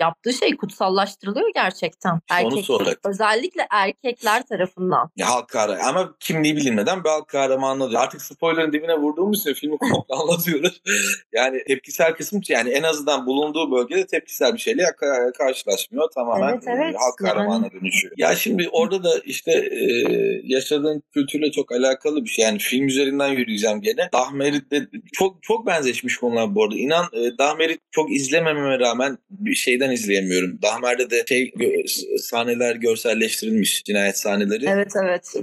yaptığı 0.00 0.32
şey 0.32 0.56
kutsallaştırılıyor 0.56 1.50
gerçekten. 1.54 2.20
Erkek, 2.30 2.70
olarak. 2.70 2.98
Özellikle 3.04 3.66
erkekler 3.70 4.46
tarafından. 4.46 5.10
Ya 5.16 5.28
halk 5.28 5.48
kahramanı 5.48 5.82
ama 5.82 6.14
kimliği 6.20 6.56
bilinmeden 6.56 7.04
bir 7.04 7.08
halk 7.08 7.28
kahramanı. 7.28 7.98
Artık 7.98 8.22
spoilerın 8.22 8.72
dibine 8.72 8.94
vurduğumuz 8.94 9.40
için 9.40 9.54
filmi 9.54 9.78
komple 9.92 10.14
anlatıyoruz. 10.14 10.82
yani 11.32 11.64
tepkisel 11.64 12.14
kısmı 12.14 12.40
yani 12.48 12.70
en 12.70 12.82
azından 12.82 13.26
bulunduğu 13.26 13.70
bölgede 13.70 14.06
tepkisel 14.06 14.54
bir 14.54 14.58
şeyle 14.58 14.84
karşılaşmıyor. 15.38 16.10
Tamamen 16.10 16.51
Evet, 16.52 16.64
evet. 16.66 16.94
halk 16.98 17.18
kahramana 17.18 17.70
dönüşüyor. 17.72 18.14
Ya 18.16 18.36
şimdi 18.36 18.68
orada 18.72 19.04
da 19.04 19.10
işte 19.24 19.52
e, 19.52 19.80
yaşadığın 20.44 21.02
kültürle 21.14 21.50
çok 21.50 21.72
alakalı 21.72 22.24
bir 22.24 22.30
şey. 22.30 22.44
Yani 22.44 22.58
film 22.58 22.86
üzerinden 22.88 23.28
yürüyeceğim 23.28 23.80
gene. 23.80 24.08
Dahmerit'te 24.12 24.86
çok 25.12 25.42
çok 25.42 25.66
benzeşmiş 25.66 26.16
konular 26.16 26.54
bu 26.54 26.64
arada. 26.64 26.76
İnan 26.76 27.04
e, 27.12 27.38
Dahmerit 27.38 27.80
çok 27.90 28.12
izlemememe 28.12 28.78
rağmen 28.78 29.18
bir 29.30 29.54
şeyden 29.54 29.90
izleyemiyorum. 29.90 30.58
Dahmer'de 30.62 31.10
de 31.10 31.24
şey 31.28 31.48
gö- 31.48 32.18
sahneler 32.18 32.76
görselleştirilmiş 32.76 33.84
cinayet 33.84 34.18
sahneleri. 34.18 34.64
Evet 34.68 34.92
evet. 35.04 35.34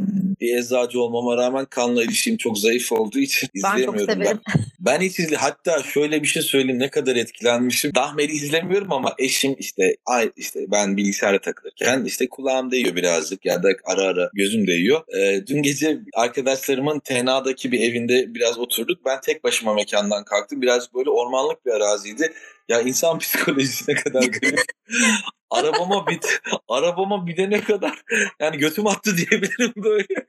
Bir 0.41 0.58
eczacı 0.58 1.02
olmama 1.02 1.38
rağmen 1.38 1.65
kanla 1.65 2.04
ilişkim 2.04 2.38
çok 2.38 2.58
zayıf 2.60 2.91
olduğu 2.91 3.19
için 3.19 3.49
Ben 3.56 3.62
çok 3.62 3.71
izleyemiyorum. 3.71 4.13
severim. 4.13 4.39
Ben 4.80 5.02
hiç 5.02 5.19
izle 5.19 5.36
hatta 5.36 5.84
şöyle 5.84 6.21
bir 6.21 6.28
şey 6.28 6.41
söyleyeyim 6.41 6.80
ne 6.80 6.89
kadar 6.89 7.15
etkilenmişim. 7.15 7.95
Dahmer'i 7.95 8.32
izlemiyorum 8.32 8.91
ama 8.91 9.15
eşim 9.17 9.56
işte 9.60 9.95
ay 10.06 10.32
işte 10.38 10.60
ben 10.67 10.97
bilgisayara 10.97 11.41
takılırken 11.41 12.06
işte 12.06 12.30
kulağım 12.30 12.71
değiyor 12.71 12.95
birazcık 12.95 13.45
ya 13.45 13.63
da 13.63 13.69
ara 13.86 14.02
ara 14.02 14.30
gözüm 14.34 14.67
değiyor. 14.67 15.02
Ee, 15.17 15.47
dün 15.47 15.62
gece 15.62 15.99
arkadaşlarımın 16.13 16.99
tenadaki 16.99 17.71
bir 17.71 17.80
evinde 17.80 18.34
biraz 18.36 18.60
oturduk. 18.60 19.06
Ben 19.06 19.21
tek 19.21 19.43
başıma 19.43 19.73
mekandan 19.73 20.23
kalktım. 20.23 20.62
Biraz 20.62 20.93
böyle 20.93 21.10
ormanlık 21.10 21.65
bir 21.65 21.71
araziydi. 21.71 22.34
Ya 22.69 22.82
insan 22.82 23.19
psikolojisine 23.19 23.95
kadar 23.95 24.23
garip. 24.23 24.60
arabama 25.51 26.08
bit 26.08 26.41
arabama 26.67 27.27
bidene 27.27 27.62
kadar 27.62 28.03
yani 28.39 28.58
götüm 28.58 28.88
attı 28.88 29.17
diyebilirim 29.17 29.73
böyle. 29.77 30.25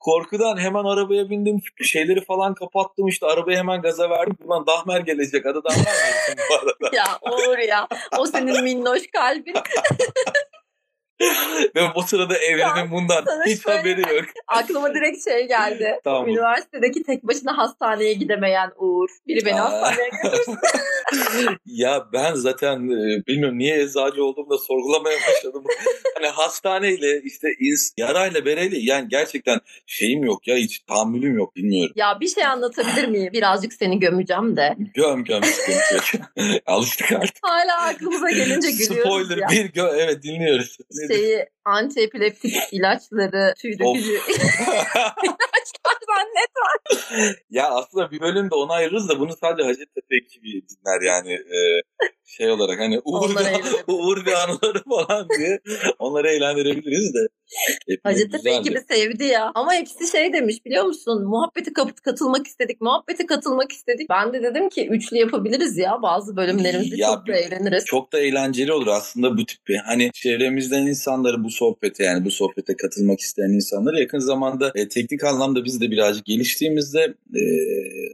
Korkudan 0.00 0.56
hemen 0.56 0.84
arabaya 0.84 1.30
bindim. 1.30 1.60
Şeyleri 1.82 2.24
falan 2.24 2.54
kapattım 2.54 3.08
işte 3.08 3.26
arabaya 3.26 3.58
hemen 3.58 3.82
gaza 3.82 4.10
verdim. 4.10 4.36
Ulan 4.44 4.66
Dahmer 4.66 5.00
gelecek. 5.00 5.46
Adı 5.46 5.60
Dahmer 5.64 5.84
mi 6.28 6.42
bu 6.50 6.54
arada? 6.54 6.96
ya 6.96 7.18
Uğur 7.32 7.58
ya. 7.58 7.88
O 8.18 8.26
senin 8.26 8.64
minnoş 8.64 9.02
kalbin. 9.12 9.54
Ve 11.76 11.80
bu 11.94 12.02
sırada 12.02 12.38
evrenin 12.38 12.90
bundan 12.90 13.24
sana 13.24 13.44
hiç 13.46 13.62
şöyle- 13.62 13.78
haberi 13.78 14.00
yok. 14.16 14.24
Aklıma 14.48 14.94
direkt 14.94 15.24
şey 15.30 15.48
geldi. 15.48 15.98
Tamam. 16.04 16.28
Üniversitedeki 16.28 17.02
tek 17.02 17.22
başına 17.22 17.58
hastaneye 17.58 18.12
gidemeyen 18.12 18.70
Uğur. 18.78 19.08
Biri 19.26 19.46
beni 19.46 19.62
Aa. 19.62 19.64
hastaneye 19.72 20.10
götürsün. 20.22 20.56
ya 21.66 22.06
ben 22.12 22.34
zaten 22.34 22.76
e, 22.76 23.26
bilmiyorum 23.26 23.58
niye 23.58 23.82
eczacı 23.82 24.24
olduğumu 24.24 24.50
da 24.50 24.58
sorgulamaya 24.58 25.18
başladım. 25.28 25.64
hani 26.16 26.26
hastaneyle 26.26 27.20
işte 27.24 27.46
ins- 27.48 27.92
yarayla 27.96 28.44
bereyle 28.44 28.78
yani 28.78 29.08
gerçekten 29.08 29.58
şeyim 29.86 30.24
yok 30.24 30.48
ya 30.48 30.56
hiç 30.56 30.78
tahammülüm 30.80 31.34
yok 31.38 31.56
bilmiyorum. 31.56 31.92
ya 31.96 32.18
bir 32.20 32.28
şey 32.28 32.44
anlatabilir 32.46 33.08
miyim? 33.08 33.32
Birazcık 33.32 33.72
seni 33.72 33.98
gömeceğim 33.98 34.56
de. 34.56 34.76
Göm 34.94 35.24
göm 35.24 35.42
sıkıntı. 35.44 36.20
Alıştık 36.66 37.12
artık. 37.12 37.36
Hala 37.42 37.80
aklımıza 37.86 38.30
gelince 38.30 38.70
gülüyoruz 38.70 39.02
Spoiler 39.12 39.36
ya. 39.36 39.48
bir 39.50 39.72
gö 39.72 39.88
evet 39.96 40.22
dinliyoruz. 40.22 40.76
Nedir? 40.94 41.11
Şeyi 41.14 41.46
antiepileptik 41.64 42.54
ilaçları, 42.72 43.54
tüy 43.58 43.72
dökücü 43.72 44.12
ilaçlar 45.22 45.98
zannet. 46.06 46.52
ya 47.50 47.70
aslında 47.70 48.10
bir 48.10 48.20
bölümde 48.20 48.54
onu 48.54 48.72
ayırırız 48.72 49.08
da 49.08 49.20
bunu 49.20 49.32
sadece 49.40 49.68
Hacettepe 49.68 50.16
ekibi 50.16 50.48
dinler 50.48 51.00
yani 51.02 51.32
e, 51.32 51.58
şey 52.24 52.50
olarak 52.50 52.80
hani 52.80 53.00
Uğur. 53.04 53.30
Uğur 53.86 54.26
ve 54.26 54.36
anıları 54.36 54.82
falan 54.88 55.28
diye 55.38 55.60
onları 55.98 56.28
eğlendirebiliriz 56.28 57.14
de. 57.14 57.28
Hacettepe 58.04 58.50
ekibi 58.50 58.80
sevdi 58.90 59.24
ya. 59.24 59.52
Ama 59.54 59.74
hepsi 59.74 60.10
şey 60.10 60.32
demiş 60.32 60.56
biliyor 60.66 60.84
musun? 60.84 61.24
Muhabbete 61.24 61.72
katılmak 62.04 62.46
istedik. 62.46 62.80
Muhabbete 62.80 63.26
katılmak 63.26 63.72
istedik. 63.72 64.10
Ben 64.10 64.32
de 64.32 64.42
dedim 64.42 64.68
ki 64.68 64.88
üçlü 64.90 65.16
yapabiliriz 65.16 65.78
ya. 65.78 66.02
Bazı 66.02 66.36
bölümlerimizde 66.36 66.96
Ya 66.96 67.08
çok 67.08 67.26
da 67.26 67.36
eğleniriz. 67.36 67.84
Çok 67.84 68.12
da 68.12 68.18
eğlenceli 68.20 68.72
olur 68.72 68.86
aslında 68.86 69.36
bu 69.36 69.46
tip 69.46 69.68
bir- 69.68 69.76
hani 69.76 70.10
çevremizden 70.14 70.82
insanları 70.86 71.44
bu 71.44 71.50
sohbete 71.50 72.04
yani 72.04 72.24
bu 72.24 72.30
sohbete 72.30 72.76
katılmak 72.76 73.20
isteyen 73.20 73.48
insanları 73.48 74.00
yakın 74.00 74.18
zamanda 74.18 74.72
e, 74.74 74.88
teknik 74.88 75.24
anlamda 75.24 75.64
biz 75.64 75.80
de 75.80 75.90
birazcık 75.90 76.24
geliştiğimizde 76.24 77.14
e, 77.36 77.42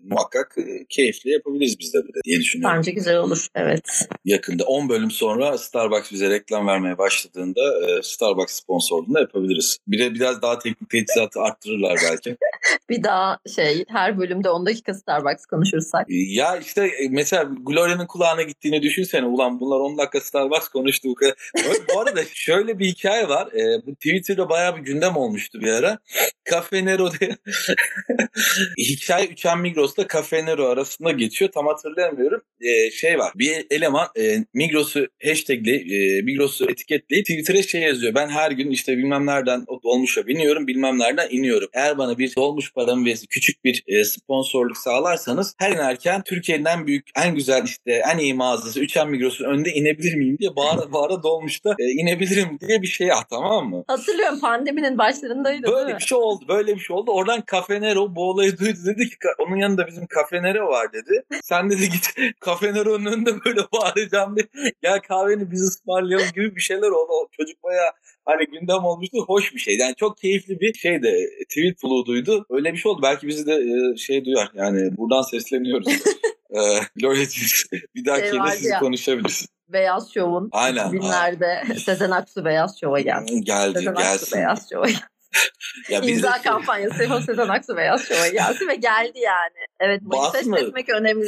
muhakkak 0.03 0.55
e, 0.59 0.85
keyifli 0.88 1.31
yapabiliriz 1.31 1.79
biz 1.79 1.94
de 1.94 1.98
böyle 1.98 2.20
diye 2.24 2.38
düşünüyorum. 2.38 2.77
Bence 2.77 2.90
güzel 2.90 3.16
olur. 3.16 3.46
Evet. 3.55 4.09
Yakında 4.24 4.64
10 4.64 4.88
bölüm 4.88 5.11
sonra 5.11 5.59
Starbucks 5.59 6.12
bize 6.12 6.31
reklam 6.31 6.66
vermeye 6.66 6.98
başladığında 6.98 7.61
e, 7.88 8.03
Starbucks 8.03 8.55
sponsorluğunda 8.55 9.28
yapabiliriz. 9.29 9.79
Bir 9.87 9.99
de 9.99 10.14
biraz 10.14 10.43
daha 10.43 10.59
teknik 10.59 10.91
teçhizatı 10.91 11.41
arttırırlar 11.41 11.99
belki. 12.11 12.37
Bir 12.91 13.03
daha 13.03 13.38
şey 13.57 13.85
her 13.88 14.19
bölümde 14.19 14.51
10 14.51 14.67
dakika 14.67 14.95
Starbucks 14.95 15.47
konuşursak. 15.47 16.07
Ya 16.09 16.57
işte 16.57 16.83
e, 16.87 17.09
mesela 17.11 17.51
Gloria'nın 17.67 18.07
kulağına 18.07 18.43
gittiğini 18.43 18.83
düşünsene. 18.83 19.27
Ulan 19.27 19.61
bunlar 19.61 19.77
10 19.81 19.99
dakika 19.99 20.21
Starbucks 20.21 20.69
konuştu 20.69 21.09
bu 21.09 21.14
kadar. 21.14 21.35
Bu- 21.57 21.95
bu 21.95 22.01
arada 22.01 22.21
şöyle 22.35 22.79
bir 22.79 22.87
hikaye 22.87 23.29
var. 23.29 23.47
E, 23.53 23.87
bu 23.87 23.95
Twitter'da 23.95 24.49
bayağı 24.49 24.77
bir 24.77 24.83
gündem 24.83 25.17
olmuştu 25.17 25.61
bir 25.61 25.73
ara. 25.73 25.99
Cafe 26.51 26.85
Nero 26.85 27.11
diye. 27.21 27.37
hikaye 28.79 29.27
Üçen 29.27 29.59
Migros'ta 29.59 30.09
Cafe 30.09 30.47
Nero 30.47 30.69
arasında 30.69 31.11
geçiyor. 31.12 31.51
Tam 31.53 31.67
hatırlayamıyorum. 31.67 32.41
E, 32.61 32.90
şey 32.90 33.18
var. 33.18 33.33
Bir 33.35 33.66
eleman 33.71 34.09
e, 34.18 34.37
Migros'u 34.55 35.07
hashtagli, 35.27 35.75
e, 35.94 36.23
Migros'u 36.23 36.71
etiketleyip 36.71 37.27
Twitter'a 37.27 37.62
şey 37.62 37.81
yazıyor. 37.81 38.14
Ben 38.14 38.29
her 38.29 38.51
gün 38.51 38.71
işte 38.71 38.97
bilmem 38.99 39.27
nereden 39.27 39.66
dolmuşa 39.85 40.27
biniyorum, 40.27 40.66
bilmem 40.66 40.99
nereden 40.99 41.29
iniyorum. 41.31 41.68
Eğer 41.75 41.99
bana 41.99 42.18
bir 42.18 42.37
dolmuş 42.37 42.73
paramı 42.73 43.07
ve 43.07 43.14
küçük 43.31 43.64
bir 43.64 43.85
e, 43.87 44.05
sponsorluk 44.05 44.77
sağlarsanız 44.77 45.55
her 45.59 45.73
inerken 45.73 46.23
Türkiye'nin 46.23 46.64
en 46.64 46.87
büyük, 46.87 47.07
en 47.16 47.35
güzel 47.35 47.64
işte 47.64 48.03
en 48.12 48.18
iyi 48.18 48.35
mağazası 48.35 48.81
Üçen 48.81 49.11
Migros'un 49.11 49.44
önünde 49.44 49.71
inebilir 49.73 50.14
miyim 50.14 50.37
diye 50.38 50.57
bağıra 50.57 50.92
bağıra 50.92 51.23
dolmuşta 51.23 51.71
e, 51.79 51.85
inebilirim 51.85 52.59
diye 52.68 52.83
bir 52.83 52.87
şey 52.87 53.12
at 53.12 53.31
tamam 53.31 53.68
mı? 53.68 53.85
Hatırlıyorum 53.87 54.40
pandeminin 54.40 54.99
başlarındaydı 54.99 55.66
Böyle 55.73 55.97
bir 55.97 56.03
şey 56.05 56.18
oldu. 56.18 56.44
Böyle 56.49 56.75
bir 56.75 56.81
şey 56.81 56.97
oldu. 56.97 57.11
Oradan 57.11 57.42
Cafe 57.53 57.81
Nero 57.81 58.14
bu 58.16 58.31
olayı 58.31 58.59
duydu. 58.59 58.79
Dedi 58.87 59.09
ki 59.09 59.14
"Ka- 59.16 59.35
onun 59.47 59.57
yanında 59.57 59.87
bizim 59.87 60.07
Cafe 60.14 60.42
Nero 60.42 60.68
var 60.68 60.92
dedi. 60.92 61.23
Sen 61.42 61.71
dedi 61.71 61.88
git 61.88 62.09
Cafe 62.48 62.74
Nero'nun 62.74 63.12
önünde 63.12 63.44
böyle 63.44 63.61
bağıracağım 63.72 64.37
diye. 64.37 64.72
Gel 64.82 65.00
kahveni 65.00 65.50
biz 65.50 65.62
ısmarlayalım 65.62 66.28
gibi 66.34 66.56
bir 66.56 66.61
şeyler 66.61 66.88
oldu. 66.88 67.12
O 67.12 67.28
çocuk 67.37 67.62
bayağı 67.62 67.90
hani 68.24 68.46
gündem 68.46 68.84
olmuştu. 68.84 69.24
Hoş 69.26 69.54
bir 69.54 69.58
şey. 69.58 69.76
Yani 69.76 69.94
çok 69.94 70.18
keyifli 70.18 70.61
bir 70.61 70.74
şey 70.74 71.02
de 71.02 71.30
tweet 71.48 71.80
fluduydu. 71.80 72.46
Öyle 72.50 72.72
bir 72.72 72.78
şey 72.78 72.92
oldu. 72.92 73.00
Belki 73.02 73.26
bizi 73.26 73.46
de 73.46 73.54
e, 73.54 73.96
şey 73.96 74.24
duyar. 74.24 74.50
Yani 74.54 74.96
buradan 74.96 75.22
sesleniyoruz. 75.22 75.87
e, 76.50 76.61
bir 77.94 78.04
dahakine 78.04 78.50
Şey 78.50 78.61
siz 78.61 78.78
konuşabilirsiniz. 78.80 79.48
Beyaz 79.68 80.14
Şov'un 80.14 80.48
Aynen. 80.52 80.87
2000'lerde 80.87 81.78
Sezen 81.84 82.11
Aksu 82.11 82.44
Beyaz 82.44 82.80
Şov'a 82.80 83.00
geldi. 83.00 83.40
Geldi 83.40 83.78
Sezen 83.78 83.94
Aksu 83.94 84.02
gelsin. 84.02 84.38
Beyaz 84.38 84.70
Şov'a 84.72 84.87
geldi. 84.87 85.17
Ya 85.88 86.01
İmza 86.01 86.33
de- 86.33 86.42
kampanyası 86.44 87.03
yapıp 87.03 87.22
Sezen 87.22 87.48
Aksu 87.48 87.77
Beyaz 87.77 88.05
Şov'a 88.09 88.29
geldi 88.29 88.68
ve 88.68 88.74
geldi 88.74 89.18
yani. 89.18 89.59
Evet 89.81 90.03
manifest 90.03 90.57
etmek 90.68 90.88
önemli. 90.88 91.27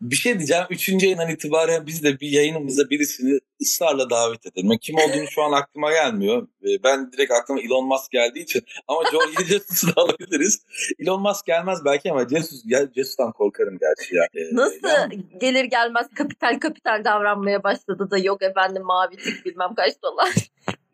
Bir 0.00 0.16
şey 0.16 0.38
diyeceğim. 0.38 0.64
Üçüncü 0.70 1.06
yayından 1.06 1.30
itibaren 1.30 1.86
biz 1.86 2.02
de 2.04 2.20
bir 2.20 2.28
yayınımıza 2.28 2.90
birisini 2.90 3.38
ısrarla 3.62 4.10
davet 4.10 4.46
edelim. 4.46 4.78
Kim 4.80 4.96
olduğunu 4.96 5.26
şu 5.30 5.42
an 5.42 5.52
aklıma 5.52 5.92
gelmiyor. 5.92 6.48
Ee, 6.64 6.82
Ben 6.84 7.12
direkt 7.12 7.32
aklıma 7.32 7.60
Elon 7.60 7.86
Musk 7.86 8.10
geldiği 8.10 8.42
için. 8.42 8.62
Ama 8.88 9.02
George 9.10 9.44
Jesus'u 9.48 9.86
da 9.86 9.92
alabiliriz. 9.96 10.62
Elon 10.98 11.22
Musk 11.22 11.46
gelmez 11.46 11.78
belki 11.84 12.10
ama 12.12 12.28
Jesus, 12.28 12.62
Jesus'tan 12.96 13.32
korkarım 13.32 13.78
gerçi 13.78 14.16
ya. 14.16 14.24
Ee, 14.34 14.56
Nasıl 14.56 14.88
ya- 14.88 15.08
gelir 15.40 15.64
gelmez 15.64 16.06
kapital 16.14 16.58
kapital 16.60 17.04
davranmaya 17.04 17.62
başladı 17.62 18.10
da 18.10 18.18
yok 18.18 18.42
efendim 18.42 18.82
mavi 18.82 19.16
tik 19.16 19.44
bilmem 19.44 19.74
kaç 19.76 19.92
dolar. 20.02 20.32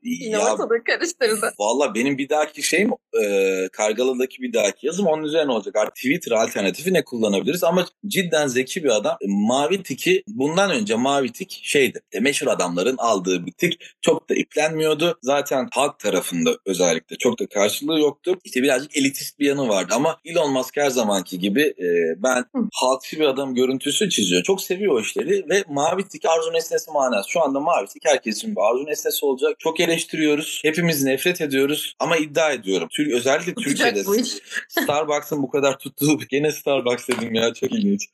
Yine 0.03 0.33
ya 0.33 0.53
ortalığı 0.53 0.85
karıştırdı. 0.85 1.53
Valla 1.59 1.95
benim 1.95 2.19
bir 2.19 2.29
dahaki 2.29 2.63
şeyim 2.63 2.91
e, 3.23 3.69
Kargalı'daki 3.73 4.43
bir 4.43 4.53
dahaki 4.53 4.87
yazım 4.87 5.07
onun 5.07 5.23
üzerine 5.23 5.53
olacak. 5.53 5.77
Artık 5.77 5.95
Twitter 5.95 6.33
alternatifi 6.33 6.95
ne 6.95 7.05
kullanabiliriz 7.05 7.65
ama 7.65 7.87
cidden 8.07 8.47
zeki 8.47 8.85
bir 8.85 8.97
adam. 8.97 9.17
Mavi 9.27 9.83
tiki 9.83 10.23
bundan 10.27 10.71
önce 10.71 10.95
mavi 10.95 11.33
tik 11.33 11.61
şeydi. 11.63 12.01
E, 12.13 12.21
meşhur 12.21 12.47
adamların 12.47 12.97
aldığı 12.99 13.47
bir 13.47 13.53
tik. 13.53 13.81
Çok 14.03 14.31
da 14.31 14.35
iplenmiyordu. 14.35 15.19
Zaten 15.23 15.69
halk 15.73 15.99
tarafında 15.99 16.51
özellikle 16.67 17.17
çok 17.17 17.41
da 17.41 17.47
karşılığı 17.47 18.01
yoktu. 18.01 18.39
İşte 18.45 18.63
birazcık 18.63 18.97
elitist 18.97 19.39
bir 19.39 19.47
yanı 19.47 19.69
vardı 19.69 19.95
ama 19.97 20.21
Elon 20.25 20.53
Musk 20.53 20.77
her 20.77 20.91
zamanki 20.91 21.39
gibi 21.39 21.63
e, 21.63 21.89
ben 22.23 22.45
halkçı 22.73 23.21
bir 23.21 23.25
adam 23.25 23.55
görüntüsü 23.55 24.11
çiziyor. 24.11 24.43
Çok 24.43 24.63
seviyor 24.63 24.95
o 24.95 25.01
işleri 25.01 25.49
ve 25.49 25.65
mavi 25.69 26.09
tik 26.09 26.25
arzu 26.25 26.53
nesnesi 26.53 26.91
manası. 26.91 27.31
Şu 27.31 27.43
anda 27.43 27.61
mavi 27.61 27.87
tik 27.87 28.03
herkes 28.07 28.37
için 28.37 28.57
bir 28.57 28.61
arzu 28.61 28.87
nesnesi 28.87 29.27
olacak. 29.27 29.57
Çok 29.59 29.81
eleştiriyoruz. 29.99 30.61
Hepimiz 30.65 31.05
nefret 31.05 31.41
ediyoruz 31.41 31.95
ama 31.99 32.17
iddia 32.17 32.53
ediyorum. 32.53 32.89
Tür 32.89 33.13
özellikle 33.13 33.55
Tutacak 33.55 33.95
Türkiye'de 33.95 34.07
bu. 34.07 34.81
Starbucks'ın 34.83 35.43
bu 35.43 35.51
kadar 35.51 35.79
tuttuğu 35.79 36.19
gene 36.19 36.53
Starbucks 36.53 37.09
dedim 37.09 37.35
ya 37.35 37.55
çok 37.55 37.73
ilginç. 37.73 38.09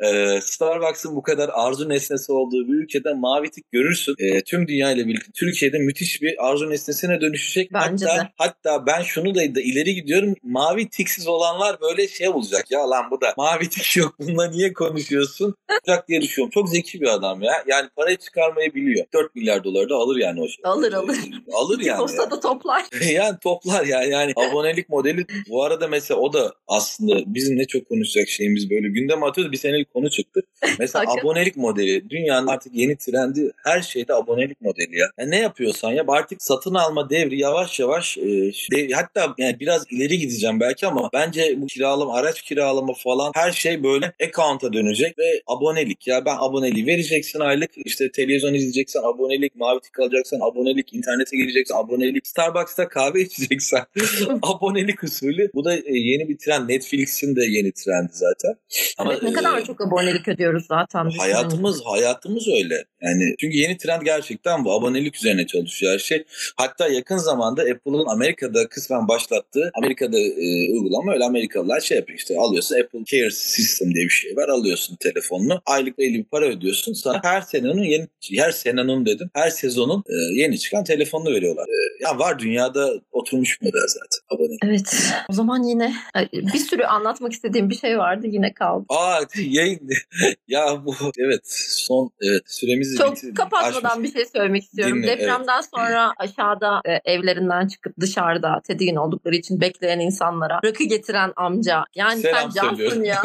E, 0.00 0.40
Starbucks'ın 0.40 1.16
bu 1.16 1.22
kadar 1.22 1.50
arzu 1.52 1.88
nesnesi 1.88 2.32
olduğu 2.32 2.68
bir 2.68 2.74
ülkede 2.74 3.12
mavi 3.14 3.50
tik 3.50 3.72
görürsün. 3.72 4.14
E, 4.18 4.44
tüm 4.44 4.68
dünya 4.68 4.92
ile 4.92 5.06
birlikte 5.06 5.32
Türkiye'de 5.34 5.78
müthiş 5.78 6.22
bir 6.22 6.48
arzu 6.48 6.70
nesnesine 6.70 7.20
dönüşecek. 7.20 7.72
Bence 7.72 8.06
hatta, 8.06 8.22
de. 8.22 8.28
hatta 8.38 8.86
ben 8.86 9.02
şunu 9.02 9.34
da, 9.34 9.54
da 9.54 9.60
ileri 9.60 9.94
gidiyorum. 9.94 10.34
Mavi 10.42 10.88
tiksiz 10.88 11.26
olanlar 11.26 11.80
böyle 11.80 12.08
şey 12.08 12.28
olacak. 12.28 12.70
Ya 12.70 12.90
lan 12.90 13.10
bu 13.10 13.20
da 13.20 13.34
mavi 13.36 13.68
tik 13.68 13.96
yok. 13.96 14.14
Bununla 14.18 14.50
niye 14.50 14.72
konuşuyorsun? 14.72 15.54
Olacak 15.70 16.08
diye 16.08 16.20
düşünüyorum. 16.20 16.50
Çok 16.54 16.68
zeki 16.68 17.00
bir 17.00 17.14
adam 17.14 17.42
ya. 17.42 17.52
Yani 17.66 17.88
parayı 17.96 18.16
çıkarmayı 18.16 18.74
biliyor. 18.74 19.06
4 19.14 19.34
milyar 19.34 19.64
doları 19.64 19.88
da 19.88 19.94
alır 19.94 20.16
yani 20.16 20.40
o 20.40 20.48
şey. 20.48 20.62
Alır, 20.64 20.92
alır. 20.92 21.16
Alır 21.52 21.80
yani. 21.80 22.02
Olsa 22.02 22.30
da 22.30 22.40
toplar. 22.40 22.82
yani 23.12 23.38
toplar 23.42 23.86
yani. 23.86 24.10
yani 24.10 24.32
abonelik 24.36 24.88
modeli 24.88 25.26
bu 25.48 25.64
arada 25.64 25.88
mesela 25.88 26.20
o 26.20 26.32
da 26.32 26.54
aslında 26.68 27.34
bizim 27.34 27.58
ne 27.58 27.66
çok 27.66 27.88
konuşacak 27.88 28.28
şeyimiz 28.28 28.70
böyle 28.70 28.88
gündem 28.88 29.22
atıyoruz 29.22 29.52
bir 29.52 29.56
senelik 29.56 29.83
konu 29.84 30.10
çıktı. 30.10 30.40
Mesela 30.78 31.04
abonelik 31.12 31.56
modeli 31.56 32.10
dünyanın 32.10 32.46
artık 32.46 32.74
yeni 32.74 32.96
trendi 32.96 33.52
her 33.64 33.82
şeyde 33.82 34.14
abonelik 34.14 34.60
modeli 34.60 34.98
ya. 34.98 35.06
Yani 35.18 35.30
ne 35.30 35.38
yapıyorsan 35.38 35.92
yap 35.92 36.10
artık 36.10 36.42
satın 36.42 36.74
alma 36.74 37.10
devri 37.10 37.40
yavaş 37.40 37.80
yavaş 37.80 38.18
e, 38.18 38.52
hatta 38.92 39.34
yani 39.38 39.60
biraz 39.60 39.84
ileri 39.90 40.18
gideceğim 40.18 40.60
belki 40.60 40.86
ama 40.86 41.10
bence 41.12 41.54
bu 41.56 41.66
kiralama 41.66 42.14
araç 42.14 42.42
kiralama 42.42 42.94
falan 42.94 43.32
her 43.34 43.52
şey 43.52 43.82
böyle 43.82 44.12
account'a 44.22 44.72
dönecek 44.72 45.18
ve 45.18 45.42
abonelik 45.46 46.06
ya 46.06 46.24
ben 46.24 46.36
aboneliği 46.38 46.86
vereceksin 46.86 47.40
aylık 47.40 47.70
işte 47.76 48.10
televizyon 48.10 48.54
izleyeceksen 48.54 49.00
abonelik 49.00 49.56
mavi 49.56 49.80
tik 49.80 49.98
alacaksan 50.00 50.40
abonelik 50.40 50.94
internete 50.94 51.36
gireceksen 51.36 51.76
abonelik 51.76 52.26
Starbucks'ta 52.26 52.88
kahve 52.88 53.20
içeceksen 53.22 53.84
abonelik 54.42 55.04
usulü. 55.04 55.50
Bu 55.54 55.64
da 55.64 55.76
e, 55.76 55.82
yeni 55.86 56.28
bir 56.28 56.38
trend. 56.38 56.68
Netflix'in 56.68 57.36
de 57.36 57.44
yeni 57.44 57.72
trendi 57.72 58.12
zaten. 58.12 58.54
Ama 58.98 59.12
Evet, 59.12 59.22
ne 59.22 59.32
kadar 59.32 59.58
e, 59.58 59.64
çok 59.64 59.73
abonelik 59.80 60.28
ödüyoruz 60.28 60.66
zaten. 60.66 61.10
hayatımız 61.18 61.82
hayatımız 61.84 62.48
öyle. 62.48 62.84
Yani 63.02 63.34
çünkü 63.38 63.56
yeni 63.56 63.76
trend 63.76 64.02
gerçekten 64.02 64.64
bu 64.64 64.72
abonelik 64.72 65.16
üzerine 65.16 65.46
çalışıyor 65.46 65.92
her 65.92 65.98
şey. 65.98 66.24
Hatta 66.56 66.88
yakın 66.88 67.16
zamanda 67.16 67.62
Apple'ın 67.62 68.06
Amerika'da 68.06 68.68
kısmen 68.68 69.08
başlattığı 69.08 69.70
Amerika'da 69.74 70.18
e, 70.18 70.72
uygulama 70.72 71.12
öyle 71.12 71.24
Amerikalılar 71.24 71.80
şey 71.80 71.96
yapıyor 71.96 72.18
işte 72.18 72.38
alıyorsun 72.38 72.76
Apple 72.80 73.04
Care 73.04 73.30
System 73.30 73.94
diye 73.94 74.04
bir 74.04 74.10
şey 74.10 74.36
var 74.36 74.48
alıyorsun 74.48 74.96
telefonunu 74.96 75.62
aylık 75.66 75.98
belli 75.98 76.18
bir 76.18 76.24
para 76.24 76.44
ödüyorsun 76.44 76.92
sana 76.92 77.20
her 77.22 77.40
senenin 77.40 77.82
yeni 77.82 78.08
her 78.36 78.50
senenin 78.50 79.06
dedim 79.06 79.30
her 79.34 79.50
sezonun 79.50 80.04
e, 80.08 80.40
yeni 80.40 80.58
çıkan 80.58 80.84
telefonunu 80.84 81.34
veriyorlar. 81.34 81.64
E, 81.64 82.04
ya 82.04 82.18
var 82.18 82.38
dünyada 82.38 82.90
oturmuş 83.12 83.60
model 83.60 83.86
zaten 83.88 84.36
abonelik. 84.36 84.64
Evet. 84.64 85.14
O 85.30 85.32
zaman 85.32 85.62
yine 85.62 85.94
bir 86.32 86.58
sürü 86.58 86.82
anlatmak 86.82 87.32
istediğim 87.32 87.70
bir 87.70 87.74
şey 87.74 87.98
vardı 87.98 88.26
yine 88.26 88.54
kaldı. 88.54 88.84
Aa 88.88 89.20
yayın 89.64 89.88
ya 90.48 90.84
bu 90.84 90.94
evet 91.18 91.40
son 91.68 92.10
evet 92.22 92.42
süremizi 92.46 92.98
Çok 92.98 93.16
bitir- 93.16 93.34
kapatmadan 93.34 93.90
aşmış. 93.90 94.08
bir 94.08 94.12
şey 94.18 94.26
söylemek 94.26 94.62
istiyorum. 94.62 95.02
Dinle, 95.02 95.08
Depremden 95.18 95.60
sonra 95.60 96.12
aşağıda 96.18 96.80
e, 96.84 97.12
evlerinden 97.12 97.66
çıkıp 97.68 98.00
dışarıda 98.00 98.60
tedirgin 98.66 98.96
oldukları 98.96 99.34
için 99.34 99.60
bekleyen 99.60 100.00
insanlara 100.00 100.60
rakı 100.64 100.84
getiren 100.84 101.32
amca. 101.36 101.84
Yani 101.94 102.20
Selam 102.20 102.52
sen 102.52 102.62
cansın 102.62 103.04
ya. 103.04 103.22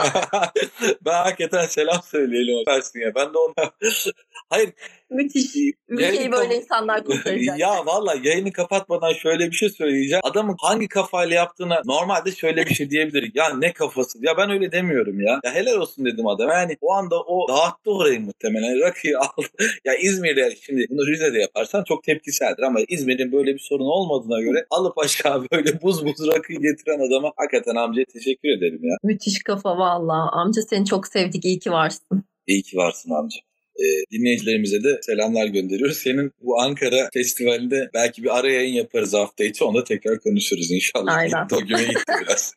ben 1.05 1.23
hakikaten 1.23 1.65
selam 1.65 2.01
söyleyelim. 2.03 2.63
Versin 2.67 2.99
ya. 2.99 3.15
Ben 3.15 3.33
de 3.33 3.37
ona... 3.37 3.71
Hayır. 4.49 4.69
Müthiş. 5.09 5.55
Yayını 5.55 5.73
Ülkeyi 5.87 6.31
böyle 6.31 6.49
kap- 6.53 6.57
insanlar 6.63 7.03
kurtaracak. 7.05 7.59
ya 7.59 7.85
valla 7.85 8.15
yayını 8.23 8.51
kapatmadan 8.51 9.13
şöyle 9.13 9.47
bir 9.51 9.55
şey 9.55 9.69
söyleyeceğim. 9.69 10.21
Adamın 10.23 10.55
hangi 10.59 10.87
kafayla 10.87 11.35
yaptığına 11.35 11.81
normalde 11.85 12.31
şöyle 12.31 12.65
bir 12.65 12.73
şey 12.73 12.89
diyebilir. 12.89 13.31
Ya 13.33 13.53
ne 13.57 13.73
kafası? 13.73 14.17
Ya 14.21 14.37
ben 14.37 14.49
öyle 14.49 14.71
demiyorum 14.71 15.21
ya. 15.21 15.39
Ya 15.43 15.53
helal 15.53 15.77
olsun 15.77 16.05
dedim 16.05 16.27
adam. 16.27 16.49
Yani 16.49 16.77
o 16.81 16.91
anda 16.93 17.15
o 17.21 17.47
dağıttı 17.47 17.91
orayı 17.91 18.21
muhtemelen. 18.21 18.79
Rakıyı 18.87 19.19
aldı. 19.19 19.47
ya 19.85 19.95
İzmir'de 19.95 20.55
şimdi 20.61 20.85
bunu 20.89 21.07
Rize'de 21.07 21.39
yaparsan 21.39 21.83
çok 21.83 22.03
tepkiseldir 22.03 22.63
ama 22.63 22.79
İzmir'in 22.87 23.31
böyle 23.31 23.53
bir 23.53 23.59
sorun 23.59 23.85
olmadığına 23.85 24.41
göre 24.41 24.65
alıp 24.69 24.97
aşağı 24.97 25.45
böyle 25.51 25.81
buz 25.81 26.05
buz 26.05 26.27
rakıyı 26.27 26.59
getiren 26.59 27.07
adama 27.07 27.31
hakikaten 27.37 27.75
amcaya 27.75 28.05
teşekkür 28.05 28.49
ederim 28.57 28.79
ya. 28.83 28.95
Müthiş 29.03 29.43
kafa 29.43 29.77
valla. 29.77 30.31
Amca 30.31 30.61
seni 30.61 30.85
çok 30.85 31.07
sevdik. 31.07 31.45
İyi 31.45 31.59
ki 31.59 31.71
varsın. 31.71 32.23
İyi 32.47 32.63
ki 32.63 32.77
varsın 32.77 33.11
amca. 33.11 33.37
Ee, 33.79 34.11
dinleyicilerimize 34.11 34.83
de 34.83 34.99
selamlar 35.01 35.45
gönderiyoruz. 35.47 35.97
Senin 35.97 36.31
bu 36.41 36.61
Ankara 36.61 37.09
Festivali'nde 37.13 37.89
belki 37.93 38.23
bir 38.23 38.37
ara 38.39 38.51
yayın 38.51 38.73
yaparız 38.73 39.13
hafta 39.13 39.43
içi. 39.43 39.63
Onda 39.63 39.83
tekrar 39.83 40.19
konuşuruz 40.19 40.71
inşallah. 40.71 41.13
Aynen. 41.17 41.47
Güme 41.67 41.83
gitti 41.83 42.13
biraz. 42.21 42.53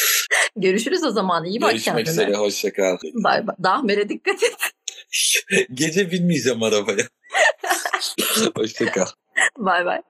Görüşürüz 0.56 1.04
o 1.04 1.10
zaman. 1.10 1.44
İyi 1.44 1.60
bak 1.60 1.70
Görüşmek 1.70 1.94
kendine. 1.96 2.12
üzere. 2.12 2.34
Hoşça 2.36 2.72
kal. 2.72 2.96
Bay 3.14 3.46
bay. 3.46 3.56
Dahmer'e 3.62 4.08
dikkat 4.08 4.42
et. 4.42 4.56
Gece 5.74 6.10
binmeyeceğim 6.10 6.62
arabaya. 6.62 7.04
Hoşça 8.56 8.92
kal. 8.92 9.06
Bay 9.58 9.84
bay. 9.84 10.02